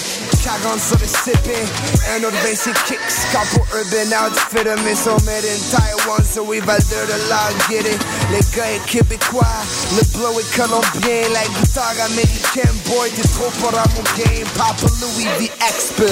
[0.43, 1.68] 40 sur le sipping.
[2.14, 2.99] Un autre 26 kicks
[3.30, 8.01] Capo urban outfit Mais sont made in Taiwan So we va de la get it.
[8.32, 9.47] Les gars est québécois.
[9.95, 11.28] Le blow est colombien.
[11.32, 14.47] La guitare américaine Boy t'es trop pour à mon game.
[14.57, 16.09] Papa Louis V X-Bill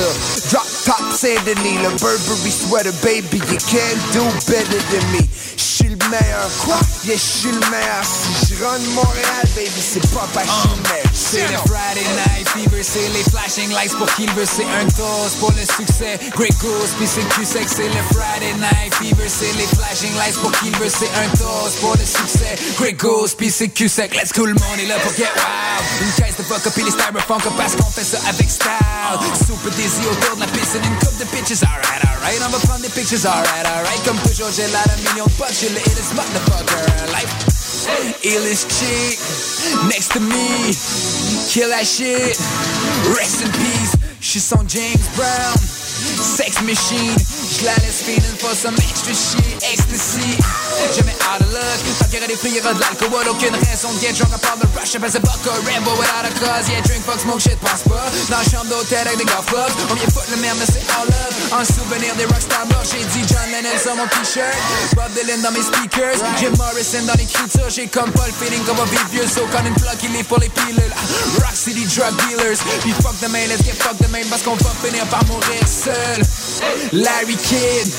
[0.51, 1.79] Drop top Saint-Denis.
[1.83, 5.27] Le Burberry sweater baby You can't do better than me
[5.61, 6.81] J'suis le meilleur Quoi?
[7.05, 11.59] Yeah j'suis le meilleur Si je run Montréal baby C'est pas le meilleur C'est le
[11.69, 15.63] Friday Night Fever, c'est les flashing lights pour qu'il veut, c'est un toast pour le
[15.63, 16.19] succès.
[16.35, 20.51] Great Goose, puis c'est Q-Sec, c'est le Friday Night Fever, c'est les flashing lights pour
[20.59, 22.59] qu'il veut, c'est un toast pour le succès.
[22.77, 26.03] Great Goose, puis c'est Q-Sec, let's go, le monde est là pour get wild.
[26.03, 28.67] Une caisse de vodka, puis les styrofoam, parce qu'on fait ça avec style.
[29.47, 32.41] Super dizzy autour de la piscine, une coupe de bitches, alright, alright.
[32.47, 34.03] On va prendre des pictures, alright, alright.
[34.05, 36.91] Comme toujours, j'ai l'air d'un million de j'ai le illest motherfucker.
[38.23, 39.19] Illest chick
[39.89, 40.75] next to me.
[41.49, 42.37] Kill that shit.
[43.17, 43.97] Rest in peace.
[44.21, 45.80] She's on James Brown.
[46.21, 47.17] Sex machine.
[47.51, 49.57] Je la laisse feeling for some extra shit.
[49.73, 50.37] Ecstasy.
[50.95, 51.81] Jamais out of luck.
[51.99, 53.25] Tant qu'il y aura des filles, il y aura de l'alcool.
[53.31, 54.93] Aucune raison de get drunk à part le rush.
[54.93, 56.69] J'appelle ça buck or Rambo without a cause.
[56.69, 58.05] Yeah, drink, fuck, smoke shit, pense pas.
[58.29, 59.73] Dans la chambre d'hôtel avec des golf clubs.
[59.91, 61.37] On vient foutre le merde, mais c'est all love.
[61.53, 64.57] En En souvenir des rockstars morts, j'ai dit John Lennon sur mon t-shirt.
[64.97, 66.17] Bob Dylan dans mes speakers.
[66.39, 67.69] Jim Morrison dans l'écriture.
[67.69, 69.27] J'ai comme pas le feeling qu'on va vivre vieux.
[69.27, 70.95] So quand une plug, il est pour les pilules.
[71.45, 72.59] Rock City drug dealers.
[72.81, 74.25] Puis fuck the main, let's get fuck the main.
[74.31, 76.10] Parce qu'on va finir par mourir seul.
[76.93, 77.93] Larry Kidd.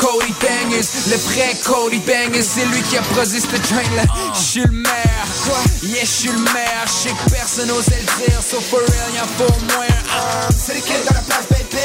[0.00, 4.04] Cody Bangers, le vrai Cody Bangers, c'est lui qui a produit ce train là.
[4.34, 5.58] J'suis le maire, quoi?
[5.82, 9.50] Yeah, j'suis le maire, j'sais que personne n'ose le dire, so for real, y'en faut
[9.52, 10.48] au moins un.
[10.54, 11.82] C'est les kids dans la place, baby.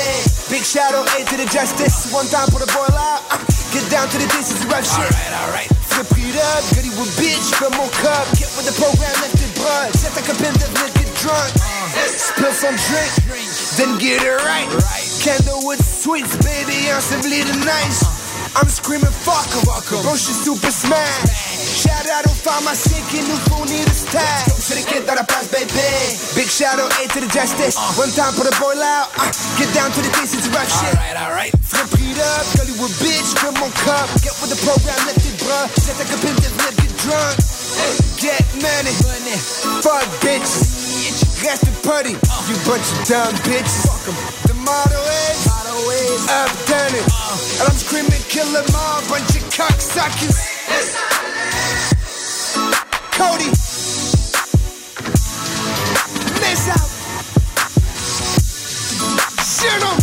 [0.49, 2.11] Big shadow, A to the justice.
[2.13, 3.21] One time pour the boil out.
[3.31, 3.37] Uh,
[3.73, 4.99] Get down to the dishes, rough shit.
[4.99, 5.71] Alright, alright.
[5.87, 8.27] Flip it up, goody with bitch, from mon cup.
[8.37, 8.50] Get
[12.61, 13.09] some drink,
[13.73, 14.69] then get it right.
[15.25, 18.05] Candlewood sweets, baby, on some little nice.
[18.53, 19.65] I'm screaming, fuck em.
[19.65, 21.25] Bro, she super smash.
[21.81, 24.45] Shout out au pharmacien qui nous fournit le stash.
[24.61, 25.73] C'est les kids dans la place, baby.
[26.37, 27.81] Big shadow, A to the justice.
[27.97, 29.09] One time pour the boil out.
[29.17, 29.25] Uh,
[29.57, 30.93] get down to the dishes, rough shit.
[30.93, 31.53] Alright, alright.
[31.65, 34.05] Flip it up, Hollywood bitch, fill mon cup.
[34.21, 35.65] Get with the program, lift it, bruh.
[35.81, 37.41] Set the copine, then flip, get drunk.
[38.21, 38.93] Get money,
[39.81, 40.90] fuck bitches.
[41.43, 43.83] Rest in putty, you bunch of dumb bitches.
[44.47, 47.03] The motto is, up done it.
[47.59, 50.37] And I'm screaming, kill them all, bunch of cocksuckers.
[53.17, 53.49] Cody,
[56.39, 56.89] miss out.
[59.43, 60.00] Shoot 'em.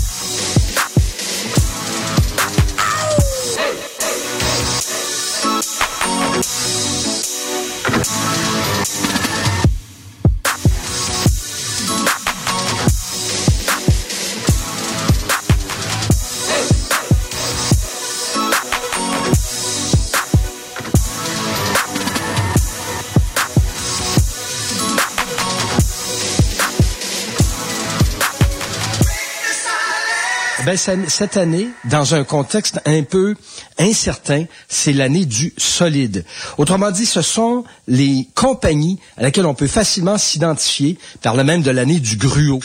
[30.68, 33.34] Ben, cette année, dans un contexte un peu
[33.78, 36.26] incertain, c'est l'année du solide.
[36.58, 41.62] Autrement dit, ce sont les compagnies à laquelle on peut facilement s'identifier, par le même
[41.62, 42.60] de l'année du gruau.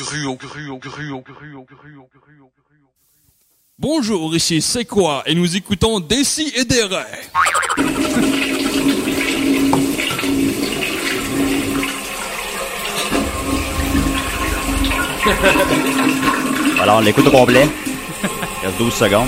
[3.80, 5.24] Bonjour, ici C'est quoi?
[5.26, 7.08] Et nous écoutons Dessy et Derek.
[16.82, 17.66] Alors, on l'écoute au complet.
[18.64, 19.28] Il reste 12 secondes.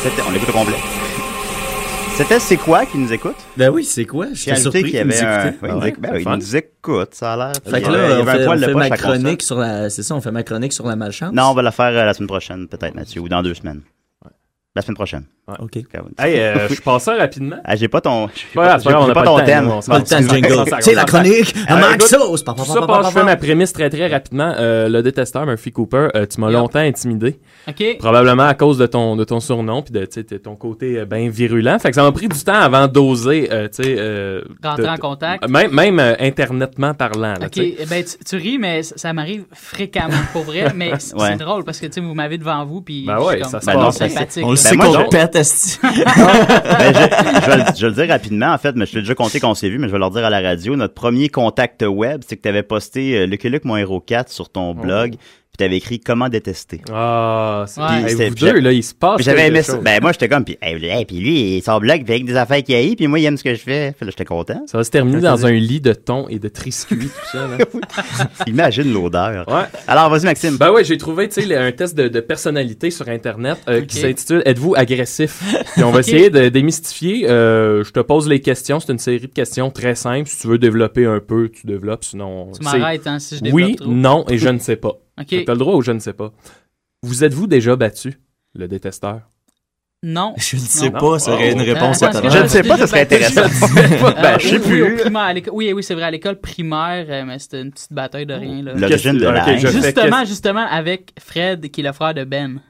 [0.00, 0.76] C'était- On l'écoute au complet.
[2.16, 3.34] C'était C'est quoi qui nous écoute?
[3.56, 4.26] Ben oui, c'est quoi?
[4.32, 5.48] J'étais ajouté surpris qu'il avait nous un...
[5.48, 5.58] écoutait.
[5.62, 7.52] oui, Ah ouais, ben oui, il nous écoute, ça a l'air.
[7.68, 10.44] Fait que là, on fait, on ma chronique sur la, c'est ça, on fait ma
[10.44, 11.32] chronique sur la malchance?
[11.34, 13.82] Non, on va la faire euh, la semaine prochaine, peut-être, Mathieu, ou dans deux semaines.
[14.76, 15.24] La semaine prochaine.
[15.60, 15.76] OK.
[16.18, 17.54] Hey, euh, je passe ça rapidement.
[17.64, 19.44] Ah, j'ai pas ton, j'ai Pas grave, pas, c'est pas on a pas pas ton
[19.44, 19.80] thème.
[19.80, 20.64] s'en Pas le de jingle.
[20.80, 22.42] C'est la chronique à Euh, Max écoute, Sauce.
[22.42, 24.52] Pa, pa, tout ça pa, passe, pa, je fais ma prémisse très très rapidement.
[24.58, 27.38] Euh, le détesteur Murphy Cooper, euh, tu m'as longtemps intimidé.
[27.68, 27.96] OK.
[28.00, 30.98] Probablement à cause de ton, de ton surnom puis de tu sais, de ton côté
[30.98, 31.78] euh, bien virulent.
[31.78, 33.94] Fait que ça m'a pris du temps avant d'oser, euh, tu sais.
[34.00, 35.48] euh, Rentrer en contact.
[35.48, 37.34] Même, même euh, internetement parlant.
[37.34, 37.76] là, Ok, tu sais.
[37.78, 40.72] eh ben, tu, tu ris, mais ça, m'arrive fréquemment, pour vrai.
[40.74, 40.98] Mais Ouais.
[41.30, 43.40] c'est drôle parce que tu sais, vous m'avez devant vous, puis Ben je suis ouais,
[43.42, 43.96] comme, ça se c'est passe.
[43.96, 44.44] sympathique.
[44.44, 45.78] On le sait qu'on pète, esti.
[45.82, 48.98] Ben, je, je vais, le- je vais le dire rapidement, en fait, mais je t'ai
[49.00, 50.76] déjà compté qu'on s'est vu, mais je vais leur dire à la radio.
[50.76, 54.30] Notre premier contact web, c'est que tu avais posté euh, Lucky Luke, mon héros 4
[54.30, 55.14] sur ton blog,
[55.56, 56.80] puis tu avais écrit Comment détester.
[56.92, 58.22] Ah, c'est Ouais.
[58.24, 59.76] Hey, deux, là, il se passe j'avais quelque aimé ça.
[59.78, 62.62] Ben, moi, j'étais comme, puis hey, hey, puis lui, blog, il fait avec des affaires
[62.62, 63.94] qu'il haït, puis moi, il aime ce que je fais.
[63.98, 64.62] Fait là, j'étais content.
[64.66, 67.46] Ça va se terminer dans un lit de thon et de triscuit, tout ça.
[67.48, 67.64] Là.
[68.46, 69.48] Imagine l'odeur.
[69.48, 69.64] Ouais.
[69.86, 70.56] Alors, vas-y, Maxime.
[70.56, 73.82] Ben ouais, j'ai trouvé, tu sais, le- un test de, de personnalité sur Internet euh,
[73.82, 75.42] qui s'intitule Êtes-vous agressif?
[75.74, 77.28] Puis on va essayer de démystifier.
[77.28, 78.80] Euh, je te pose les questions.
[78.80, 80.28] C'est une série de questions très simples.
[80.28, 82.04] Si tu veux développer un peu, tu développes.
[82.04, 83.90] Sinon, Tu m'arrêtes hein, si je développe Oui, trop.
[83.90, 84.92] non et je ne sais pas.
[85.20, 85.26] Ok.
[85.28, 86.32] Tu as le droit ou je ne sais pas.
[87.02, 88.18] Vous êtes-vous déjà battu,
[88.54, 89.20] le détesteur?
[90.02, 90.34] Non.
[90.38, 91.00] Je ne sais Non.
[91.00, 91.64] pas, ça aurait une Oh.
[91.64, 93.40] réponse est-ce que Je ne sais pas, ça serait intéressant.
[93.76, 94.82] Euh, Ben, je sais oui, plus.
[94.82, 98.26] Oui, à oui, oui, c'est vrai, à l'école primaire, euh, mais c'était une petite bataille
[98.26, 98.62] de rien.
[98.62, 98.74] Là.
[98.74, 102.60] L'origine de la Justement, justement, avec Fred, qui est le frère de Ben.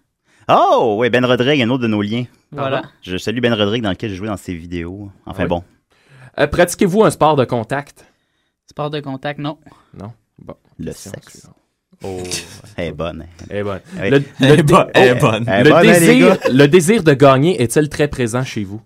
[0.48, 2.24] Oh, oui, Ben Rodrigue, un autre de nos liens.
[2.52, 2.82] Voilà.
[3.02, 5.10] Je salue Ben Rodrigue dans lequel j'ai joué dans ses vidéos.
[5.26, 5.48] Enfin Oui.
[5.48, 5.64] bon.
[6.38, 8.06] Euh, Pratiquez-vous un sport de contact?
[8.70, 9.58] Sport de contact, non.
[9.98, 10.12] Non?
[10.38, 10.54] Bon.
[10.78, 11.48] Le sexe.
[12.04, 12.22] Oh,
[12.76, 13.22] Elle est bonne.
[13.22, 13.44] hein.
[13.50, 13.80] elle est bonne.
[14.00, 14.10] Oui.
[14.10, 15.44] Le, Elle est le- bonne, elle est bonne.
[15.46, 16.38] Le bonne, hein, les désir, gars?
[16.52, 18.82] le désir de gagner est-il très présent chez vous?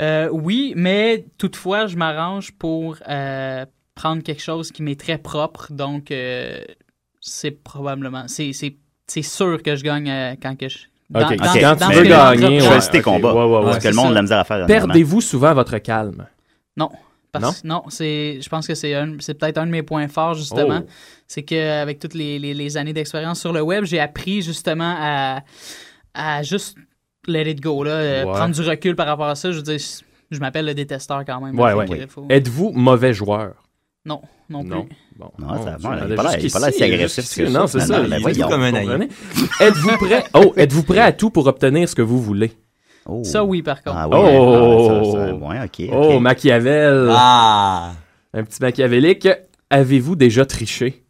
[0.00, 5.66] Euh, oui, mais toutefois, je m'arrange pour euh, prendre quelque chose qui m'est très propre.
[5.72, 6.60] Donc, euh,
[7.20, 8.24] c'est probablement.
[8.28, 10.78] C'est, c'est, c'est sûr que je gagne euh, quand que je.
[11.10, 11.60] dans- Ok, dans- ok.
[11.60, 12.78] quand dans tu ce veux que gagner, j'entreprends.
[12.78, 13.34] ouais, ok, combats.
[13.34, 13.64] ouais, ouais, ouais.
[13.64, 14.08] Parce que le C'est monde ça.
[14.08, 14.56] a de la misère à faire.
[14.66, 14.86] dernièrement.
[14.86, 16.26] Perdez-vous souvent votre calme?
[16.76, 16.90] Non,
[17.32, 20.34] Parce, non, c'est, je pense que c'est un- c'est peut-être un de mes points forts,
[20.34, 20.80] justement.
[20.82, 20.90] Oh.
[21.26, 25.40] C'est qu'avec toutes les, les, les années d'expérience sur le web, j'ai appris justement à,
[26.12, 26.76] à juste
[27.26, 28.32] let it go, là, euh, Ouais.
[28.32, 29.50] prendre du recul par rapport à ça.
[29.50, 29.78] Je veux dire,
[30.30, 31.58] je m'appelle le détesteur quand même.
[31.58, 32.06] Ouais, ouais.
[32.06, 33.54] faut- Êtes-vous mauvais joueur?
[34.04, 34.20] Non,
[34.50, 34.70] non plus.
[34.70, 34.86] Non.
[35.16, 35.30] Bon.
[35.38, 38.00] Non, Bon, ça va, il pas là- il si agressif que ça, Non, c'est ça.
[38.02, 38.74] Ben il est Comme un
[39.60, 40.24] êtes-vous prêt?
[40.34, 42.52] Oh, êtes-vous prêt à tout pour obtenir ce que vous voulez?
[43.24, 43.96] Ça, oui, par contre.
[43.96, 46.20] Ah oui, Oh, ah, ça, ça, ouais, oh.
[46.20, 47.08] Machiavel.
[47.10, 47.92] Ah.
[48.34, 49.28] Un petit machiavélique.
[49.70, 51.02] Avez-vous déjà triché?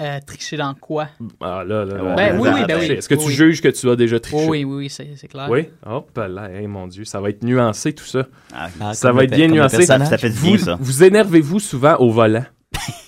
[0.00, 1.08] Euh, tricher dans quoi?
[1.40, 2.14] Ah là, là, là.
[2.14, 2.86] Ben oui, oui, ben oui.
[2.86, 3.32] Est-ce que tu Oui.
[3.32, 4.44] juges que tu as déjà triché?
[4.46, 5.48] Oh, oui, oui, oui, c'est c'est clair.
[5.50, 5.70] Oui?
[5.90, 8.26] Oh, ben là, hey, mon Dieu, ça va être nuancé tout ça.
[8.54, 9.84] Ah, ça comme va être bien nuancé.
[9.86, 10.76] Ça fait du vous, bien, ça.
[10.78, 12.44] Vous énervez-vous souvent au volant?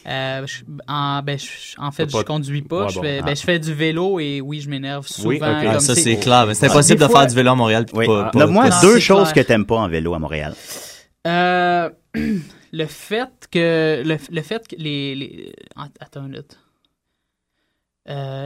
[0.07, 1.47] Euh, je- en, ben, je-
[1.79, 2.85] en fait, pas- je conduis pas.
[2.85, 3.03] Ouais, je, bon.
[3.03, 3.27] fais, Ah.
[3.27, 5.29] ben, je fais du vélo et oui, je m'énerve souvent.
[5.29, 5.43] Oui, ok.
[5.47, 6.49] Ah, ça, c'est clair.
[6.55, 7.85] C'est impossible de fois- faire du vélo à Montréal.
[7.87, 8.07] puis Oui.
[8.07, 9.45] pas- pas- Nomme-moi Non, deux choses clair.
[9.45, 10.55] que t'aimes pas en vélo à Montréal.
[11.27, 11.91] Euh,
[12.73, 16.59] le fait que le, le fait que les, les att- attends une minute.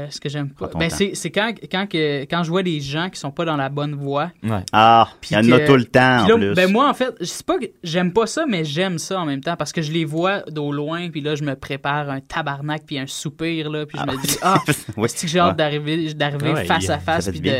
[0.04, 2.80] Euh, ce que j'aime pas, ben c'est c'est quand quand que quand je vois des
[2.80, 4.30] gens qui sont pas dans la bonne voie.
[4.42, 4.62] Ouais.
[4.72, 6.54] Ah, Puis il y en a tout le temps, en plus.
[6.54, 9.24] Ben moi, en fait, je sais pas que j'aime pas ça, mais j'aime ça en
[9.26, 12.20] même temps parce que je les vois d'au loin, puis là, je me prépare un
[12.20, 14.58] tabarnak puis un soupir, là, puis je me dis, ah,
[14.96, 15.08] Ouais.
[15.08, 15.56] c'est que j'ai hâte Ouais.
[15.56, 17.50] d'arriver, d'arriver Ouais, face à face, puis de.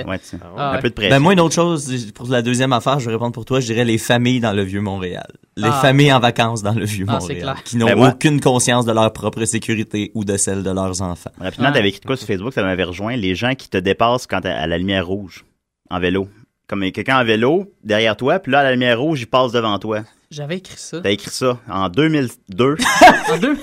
[0.57, 1.15] Ah, un peu de pression.
[1.17, 3.67] Ben moi, une autre chose, pour la deuxième affaire, je vais répondre pour toi, je
[3.67, 5.27] dirais les familles dans le Vieux-Montréal.
[5.57, 5.73] Les Ah.
[5.81, 7.41] familles en vacances dans le Ah, c'est Vieux-Montréal.
[7.43, 7.63] clair.
[7.65, 11.31] qui n'ont Ben, aucune conscience de leur propre sécurité ou de celle de leurs enfants.
[11.41, 14.45] Rapidement, t'avais écrit quoi sur Facebook, ça m'avait rejoint, les gens qui te dépassent quand
[14.45, 15.45] à la lumière rouge,
[15.91, 16.29] en vélo.
[16.67, 19.79] Comme quelqu'un en vélo, derrière toi, puis là, à la lumière rouge, il passe devant
[19.79, 20.01] toi.
[20.31, 21.01] J'avais écrit ça.
[21.01, 22.77] T'as écrit ça en 2002.
[23.31, 23.57] En deux.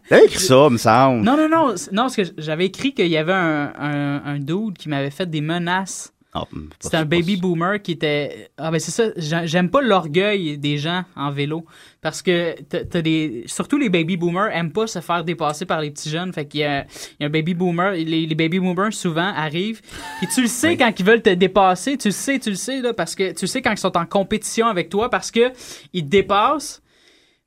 [0.08, 1.22] T'avais écrit ça, me semble.
[1.24, 4.76] Non, non, non, non, parce que j'avais écrit qu'il y avait un, un, un dude
[4.78, 6.12] qui m'avait fait des menaces.
[6.42, 8.50] Ah, hum, C'était un pas- baby boomer qui était.
[8.58, 11.64] Ah, ben c'est ça, j'a- j'aime pas l'orgueil des gens en vélo.
[12.00, 13.42] Parce que t'as des.
[13.46, 16.32] Surtout les baby boomers aiment pas se faire dépasser par les petits jeunes.
[16.32, 17.92] Fait qu'il y a, il y a un baby boomer.
[17.92, 19.80] Les, les baby boomers souvent arrivent.
[20.18, 21.96] Puis tu le sais quand ils veulent te dépasser.
[21.96, 22.94] Tu le sais, tu le sais, là.
[22.94, 25.10] Parce que tu le sais quand ils sont en compétition avec toi.
[25.10, 25.50] Parce que
[25.92, 26.82] ils te dépassent.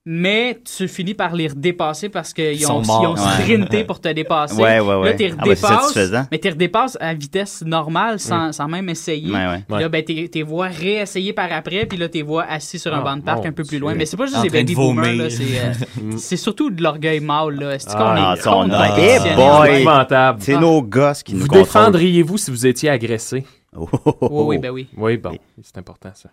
[0.04, 3.02] Mais tu finis par les redépasser parce qu'ils ont, morts.
[3.04, 3.84] ils ont sprinté Ouais.
[3.84, 4.56] pour te dépasser.
[4.56, 5.10] Ouais, ouais, ouais.
[5.10, 9.32] Là, tu Ah, bah, redépasses, mais tu redépasses à vitesse normale sans, sans même essayer.
[9.32, 9.64] Ouais, ouais.
[9.70, 12.91] Puis là, ben, t'es t'es vois réessayer par après, puis là, t'es vois assis sur
[12.95, 13.93] un Ah, banc de parc un peu plus loin.
[13.93, 15.30] Mais c'est pas juste des baby boomers.
[15.30, 15.74] C'est euh,
[16.18, 17.78] c'est surtout de l'orgueil mâle, là.
[17.78, 19.43] C'est Ah, qu'on Ah, est ça, on con, a- on est conditionné boy!
[19.45, 19.82] en C'est vrai.
[19.82, 20.39] épouvantable.
[20.41, 20.60] C'est Ah.
[20.62, 21.64] nos gosses qui Vous nous contrôlent.
[21.66, 23.45] défendriez-vous si vous étiez agressé?
[23.78, 24.45] Oh, oh, oh, Oui, oh.
[24.47, 24.88] oui, ben oui.
[24.97, 26.30] Oui, bon, c'est important ça.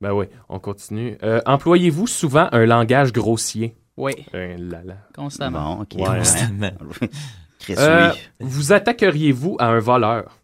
[0.00, 1.18] Ben oui, on continue.
[1.22, 3.74] Euh, Employez-vous souvent un langage grossier?
[3.98, 4.94] Oui, Euh, là, là.
[5.14, 5.76] constamment.
[5.76, 5.94] Bon, ok.
[6.08, 6.18] Ouais.
[6.18, 6.70] Constamment.
[7.58, 8.18] Chris, Euh, oui.
[8.40, 10.38] vous attaqueriez-vous à un voleur?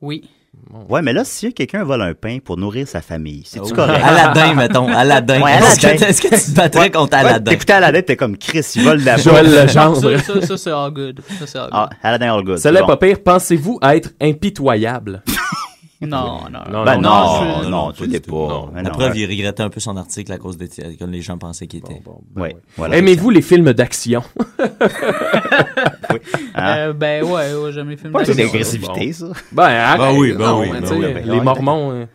[0.00, 0.30] Oui.
[0.88, 3.74] Ouais, mais là, si quelqu'un vole un pain pour nourrir sa famille, c'est-tu Oh.
[3.74, 4.02] correct?
[4.02, 4.88] Aladdin, mettons.
[4.88, 5.42] Aladdin.
[5.42, 6.06] Ouais, Est-ce que, Aladdin.
[6.06, 7.50] est-ce que tu te battrais contre Ouais, Aladdin?
[7.50, 9.46] T'écoutais Aladdin, t'es comme Chris, il vole la Joël.
[9.66, 10.00] Legendre.
[10.00, 11.20] Ça, ça, ça, c'est all good.
[11.38, 11.74] Ça, c'est all good.
[11.74, 12.64] Ah, Aladdin All Good.
[12.64, 12.86] Est bon.
[12.86, 13.22] pas pire.
[13.22, 15.22] Pensez-vous être impitoyable?
[16.00, 16.60] Non, non.
[16.70, 18.30] Non, Ben non, non, je- non, t'es tout.
[18.30, 18.36] pas.
[18.54, 18.66] Non.
[18.72, 18.94] Ben La non.
[18.94, 21.80] preuve, il regrettait un peu son article à cause des que les gens pensaient qu'il
[21.80, 22.00] était.
[22.04, 22.56] Bon, ben Ouais, ouais.
[22.76, 22.96] voilà.
[22.98, 24.22] Aimez-vous les films d'action?
[26.10, 26.20] Oui.
[26.54, 26.76] Hein?
[26.78, 28.44] Euh, ben ouais, ouais, j'aime les films Pas de d'action.
[28.46, 29.26] l'agressivité, ça.
[29.52, 30.80] Ben, arrête, Ben oui, ben non, oui, ben
[31.14, 32.06] ben les mormons...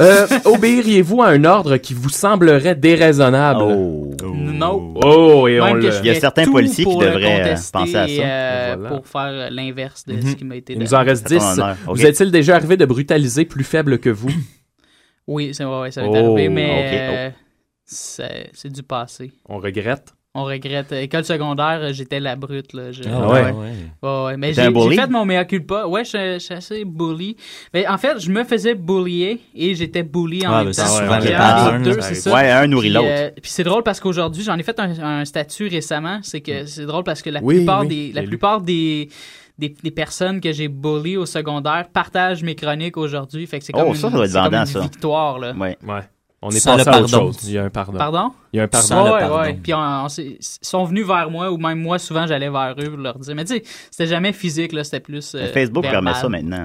[0.00, 0.26] euh.
[0.44, 3.62] Obéiriez-vous à un ordre qui vous semblerait déraisonnable?
[3.62, 4.10] Oh.
[4.22, 4.94] Non.
[5.04, 5.92] Oh, et on Même que le...
[5.92, 7.96] je Il y a ferais certains tout policiers qui pour le devraient, euh, contester penser
[7.96, 8.12] à ça.
[8.22, 8.96] euh, Voilà.
[8.96, 10.22] Pour faire l'inverse de Mhm.
[10.30, 10.88] ce qui m'a été Il donné.
[10.90, 11.60] nous en reste C'est ton 10.
[11.60, 11.76] honneur.
[11.86, 11.96] Ok.
[11.96, 14.30] Vous est-il déjà arrivé de brutaliser plus faible que vous?
[15.26, 17.14] Oui, c'est ouais, ouais, ça m'est Oh, arrivé, mais ok, oh.
[17.14, 17.30] euh,
[17.84, 19.30] c'est c'est du passé.
[19.48, 20.14] On regrette?
[20.40, 20.92] On regrette.
[20.92, 22.72] École secondaire, euh, j'étais la brute.
[22.72, 22.92] Là.
[22.92, 23.42] Je- Ah ouais?
[23.44, 23.52] ouais.
[24.02, 24.94] Ouais, ouais, mais j'ai un bully?
[24.96, 25.86] j'ai fait mon mea culpa.
[25.86, 27.36] Ouais, je, je suis assez bully.
[27.74, 30.86] Mais en fait, je me faisais bullier et j'étais bully en Ah, même temps.
[30.86, 31.30] souvent les
[31.84, 32.14] deux, c'est arrive.
[32.14, 32.34] ça.
[32.34, 33.06] Ouais, un nourrit l'autre.
[33.10, 36.20] euh, puis c'est drôle parce qu'aujourd'hui, j'en ai fait un, un statut récemment.
[36.22, 38.28] C'est que c'est drôle parce que la Oui, plupart oui, des la lu.
[38.28, 39.08] plupart des,
[39.58, 43.46] des des personnes que j'ai bully au secondaire partagent mes chroniques aujourd'hui.
[43.46, 44.80] Fait que c'est Oh, comme ça, une, ça doit être c'est comme vendant, une ça.
[44.80, 45.52] victoire là.
[45.52, 45.76] Ouais.
[45.86, 46.00] Ouais.
[46.40, 47.38] On est Sans passé le à autre chose.
[47.44, 47.98] Il y a un pardon.
[47.98, 48.32] Pardon?
[48.52, 48.86] Il y a un pardon.
[48.86, 49.40] Sans le ouais, pardon.
[49.40, 49.54] ouais.
[49.54, 52.76] Puis on- on s'est- ils sont venus vers moi ou même moi souvent j'allais vers
[52.78, 53.34] eux pour leur dire.
[53.34, 55.34] Mais tu sais, c'était jamais physique là, c'était plus.
[55.34, 56.64] euh, Facebook permet ça maintenant.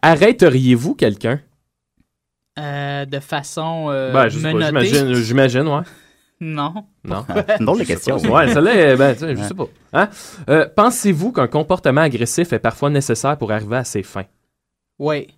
[0.00, 1.40] Arrêteriez-vous quelqu'un?
[2.58, 4.86] Euh, de façon euh, Ben, je sais pas, menottée?
[4.86, 5.80] j'imagine, j'imagine, ouais.
[6.40, 6.86] Non.
[7.04, 7.24] Non.
[7.58, 8.16] Une drôle de question.
[8.16, 9.66] Ouais, celle-là, est- ben, tu sais, je sais pas.
[9.92, 10.08] Hein?
[10.48, 14.24] Euh, Pensez-vous qu'un comportement agressif est parfois nécessaire pour arriver à ses fins?
[14.98, 15.28] Oui.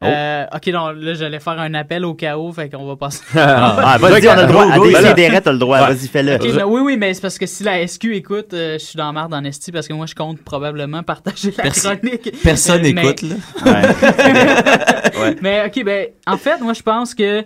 [0.00, 0.06] Oh.
[0.06, 3.20] Euh, ok, non, là, j'allais faire un appel au chaos, fait qu'on va passer.
[3.34, 4.70] Ah, vas-y, on a le droit.
[4.70, 5.80] À décider, t'as le droit.
[5.80, 5.86] Ouais.
[5.94, 6.64] Vas-y, fais-le.
[6.66, 9.12] Oui, oui, mais c'est parce que si la SQ écoute, euh, je suis dans la
[9.12, 12.30] merde en esti parce que moi, je compte probablement partager la Perso- chronique.
[12.44, 13.34] Personne Mais- n'écoute, là.
[13.66, 15.20] Ouais.
[15.20, 15.36] Ouais.
[15.42, 17.40] Mais ok, ben, en fait, moi, je pense que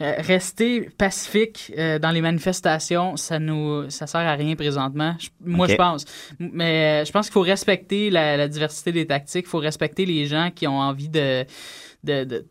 [0.00, 5.14] euh, rester pacifique euh, dans les manifestations, ça nous ça sert à rien présentement.
[5.18, 6.04] Je- moi, je pense.
[6.38, 9.46] Mais euh, je pense qu'il faut respecter la, la diversité des tactiques.
[9.46, 11.44] Il faut respecter les gens qui ont envie de,
[12.06, 12.46] de, de,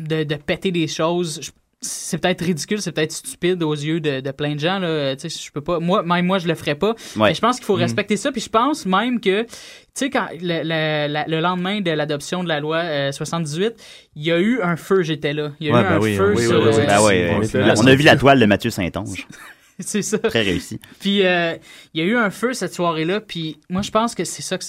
[0.00, 1.40] de, de péter des choses.
[1.42, 1.50] Je-
[1.82, 4.78] c'est peut-être ridicule, c'est peut-être stupide aux yeux de, de plein de gens.
[4.78, 5.14] Là.
[5.14, 5.78] Tu sais, je peux pas.
[5.78, 6.94] Moi, même moi, je le ferais pas.
[7.16, 7.28] Ouais.
[7.28, 7.80] Mais je pense qu'il faut Mm.
[7.80, 8.32] respecter ça.
[8.32, 9.48] Puis je pense même que, tu
[9.94, 13.74] sais, quand le, le- la- le lendemain de l'adoption de la loi euh, 78,
[14.16, 15.02] il y a eu un feu.
[15.02, 15.52] J'étais là.
[15.60, 16.58] Il y a Ouais, eu ben un oui, feu oui, sur.
[16.62, 16.80] oui, oui.
[16.80, 19.26] euh, Ben ouais, on a vu la toile de Mathieu Saint-Onge.
[19.78, 20.18] c'est ça.
[20.18, 20.80] Très réussi.
[20.98, 21.56] Puis euh,
[21.92, 24.56] il y a eu un feu cette soirée-là, puis moi je pense que c'est ça
[24.56, 24.64] que.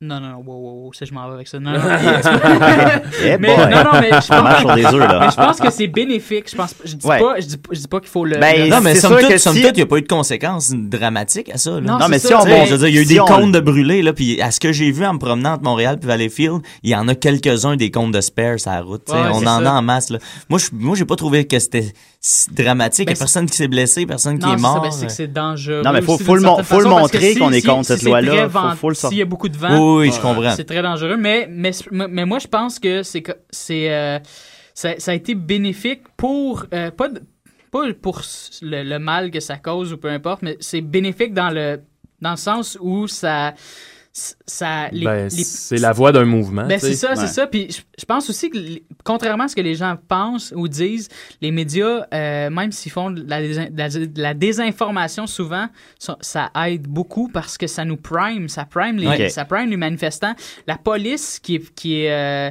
[0.00, 1.58] Non, non, non, wow, wow, wow, ça je m'en vais avec ça.
[1.60, 1.78] Non, non,
[3.40, 4.82] mais, non, non, mais je pense, mais
[5.30, 6.50] je pense que c'est bénéfique.
[6.50, 7.20] Je pense, je dis Ouais.
[7.20, 8.36] pas, je dis, je dis pas qu'il faut le.
[8.38, 11.48] Ben, le- non, mais somme toute, si- il n'y a pas eu de conséquences dramatiques
[11.50, 11.70] à ça.
[11.70, 11.80] Là.
[11.80, 13.04] Non, Non, mais c'est si ça, on sais, je veux dire, il y a eu
[13.06, 15.18] si des on- cônes de brûlés, là, puis à ce que j'ai vu en me
[15.18, 18.72] promenant entre Montréal puis Valleyfield, il y en a quelques-uns des cônes de spare sur
[18.72, 19.04] la route.
[19.06, 19.18] tu sais.
[19.18, 19.70] Ouais, on en ça.
[19.70, 20.10] a en masse.
[20.10, 20.18] Là.
[20.50, 21.92] Moi, je, moi, j'ai pas trouvé que c'était
[22.52, 23.02] dramatique.
[23.02, 24.80] Il Ben, y a personne qui s'est blessé, personne qui Non, est mort.
[24.80, 25.82] ben, c'est que c'est dangereux.
[25.84, 27.92] Non, mais faut- faut le faut le façon, montrer si- qu'on est si- contre si
[27.92, 29.10] cette loi-là, faut- vent- faut le sortir.
[29.10, 30.54] S'il y a beaucoup de vent, Oui, oui, je comprends.
[30.56, 31.16] c'est très dangereux.
[31.18, 34.18] Mais, mais, mais moi, je pense que c'est c'est euh,
[34.74, 37.08] ça, ça a été bénéfique pour euh, pas
[37.70, 38.22] pas pour
[38.62, 41.80] le, le mal que ça cause ou peu importe, mais c'est bénéfique dans le
[42.22, 43.52] dans le sens où ça
[44.16, 46.66] ça les, Ben, les- c'est la voie d'un mouvement.
[46.68, 47.16] ben, c'est ça, Ouais.
[47.16, 47.48] c'est ça.
[47.48, 48.58] Puis je, je pense aussi que,
[49.02, 51.08] contrairement à ce que les gens pensent ou disent,
[51.40, 55.66] les médias, euh, même s'ils font de la, de désinformation souvent,
[55.98, 59.76] ça, ça aide beaucoup parce que ça nous prime, ça prime les, ça prime les
[59.76, 60.34] manifestants.
[60.68, 62.50] La police qui est, qui est, euh,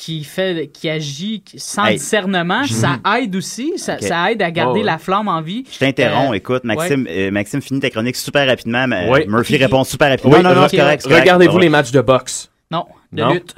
[0.00, 1.96] qui fait, qui agit sans Hey.
[1.96, 3.96] discernement, ça aide aussi, ça,
[4.30, 5.64] aide à garder Oh, la flamme en vie.
[5.72, 8.86] Je t'interromps, Euh, écoute, Maxime, euh, Maxime, finis ta chronique super rapidement.
[8.86, 9.20] mais Oui.
[9.26, 10.36] Murphy Puis- répond super rapidement.
[10.36, 11.02] Oui, non, non, c'est correct.
[11.02, 11.20] correct.
[11.20, 12.48] Regardez-vous les matchs de boxe?
[12.70, 13.32] Non, de Non?
[13.32, 13.56] lutte.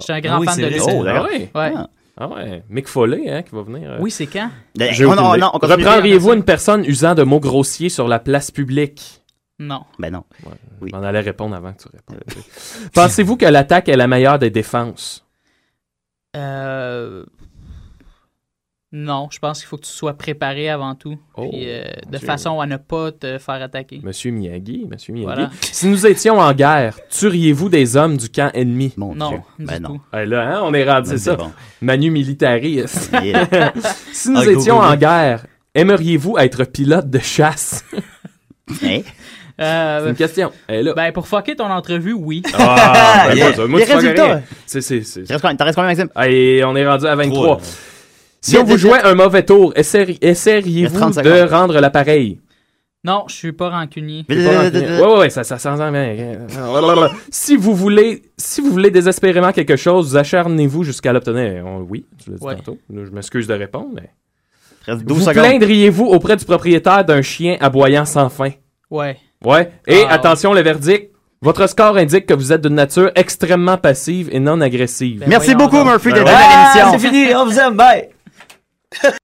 [0.00, 0.82] Je suis un grand oui, fan de lutte.
[0.86, 1.50] Oh, ouais?
[1.54, 1.72] Ouais.
[1.76, 1.88] Ah.
[2.22, 2.62] Ah ouais.
[2.68, 3.90] Mick Foley, hein, qui va venir.
[3.92, 3.96] euh.
[4.00, 4.50] Oui, c'est quand?
[4.76, 5.58] Ben, oh, non, non, on.
[5.66, 9.22] Reprendriez-vous une personne usant de mots grossiers sur la place publique?
[9.58, 9.80] Non.
[9.98, 10.24] Ben non.
[10.44, 10.52] Ouais.
[10.82, 10.90] Oui.
[10.92, 12.20] Je m'en allais répondre avant que tu répondes.
[12.92, 15.24] Pensez-vous que l'attaque est la meilleure des défenses?
[16.36, 17.24] Euh...
[18.92, 21.16] Non, je pense qu'il faut que tu sois préparé avant tout.
[21.36, 24.00] Oh, puis, euh, de façon à ne pas te faire attaquer.
[24.02, 25.26] Monsieur Miyagi, Monsieur Miyagi.
[25.32, 25.50] Voilà.
[25.60, 28.92] Si nous étions en guerre, tueriez-vous des hommes du camp ennemi?
[28.96, 29.40] Mon Non, Dieu.
[29.60, 29.88] Ben non.
[29.90, 30.02] tout.
[30.12, 31.36] Eh là, hein, on est rendu, Ben, c'est ça.
[31.36, 31.52] bon.
[31.80, 32.80] Manu Militari.
[33.22, 33.72] Yeah.
[34.12, 34.88] si nous Ah, go, étions go, go.
[34.88, 37.84] en guerre, aimeriez-vous être pilote de chasse?
[38.82, 39.02] Hein?
[39.60, 40.52] Euh, C'est une question.
[40.68, 40.92] Elle est là.
[40.94, 42.42] ben, pour fucker ton entrevue, oui.
[42.54, 43.44] Ah, ben, Yeah.
[43.46, 44.40] moi, ça- moi, Les tu résultats.
[44.66, 46.08] C'est, c'est, c'est- T'en restes combien, Maxime?
[46.26, 47.42] Et on est rendu à 23.
[47.42, 47.62] Trois, là.
[48.42, 52.38] Si on vous jouait un mauvais tour, essayeriez-vous 30 de rendre l'appareil?
[53.02, 54.24] Non, je suis pas rancunier.
[54.24, 54.80] Pas vite, vite, rancunier.
[54.80, 55.00] vite.
[55.00, 55.76] Ouais, ouais, ouais, ça, ça s'en
[57.30, 61.64] Si vous voulez, si vous voulez désespérément quelque chose, vous acharnez-vous jusqu'à l'obtenir.
[61.88, 62.56] Oui, tu l'as dit Ouais.
[62.56, 62.78] tantôt.
[62.94, 64.10] Je m'excuse de répondre, mais.
[64.82, 68.50] Il te reste 12 Vous plaindriez-vous auprès du propriétaire d'un chien aboyant sans fin?
[68.90, 69.16] Ouais.
[69.44, 69.70] Ouais.
[69.86, 71.10] Et Ah, attention, le verdict.
[71.42, 75.20] Votre score indique que vous êtes d'une nature extrêmement passive et non agressive.
[75.20, 75.86] Ben, Merci beaucoup, donc.
[75.86, 76.32] Murphy, Ben d'être ouais.
[76.32, 76.98] venu à Ah, l'émission.
[76.98, 78.08] c'est fini, on vous aime, bye!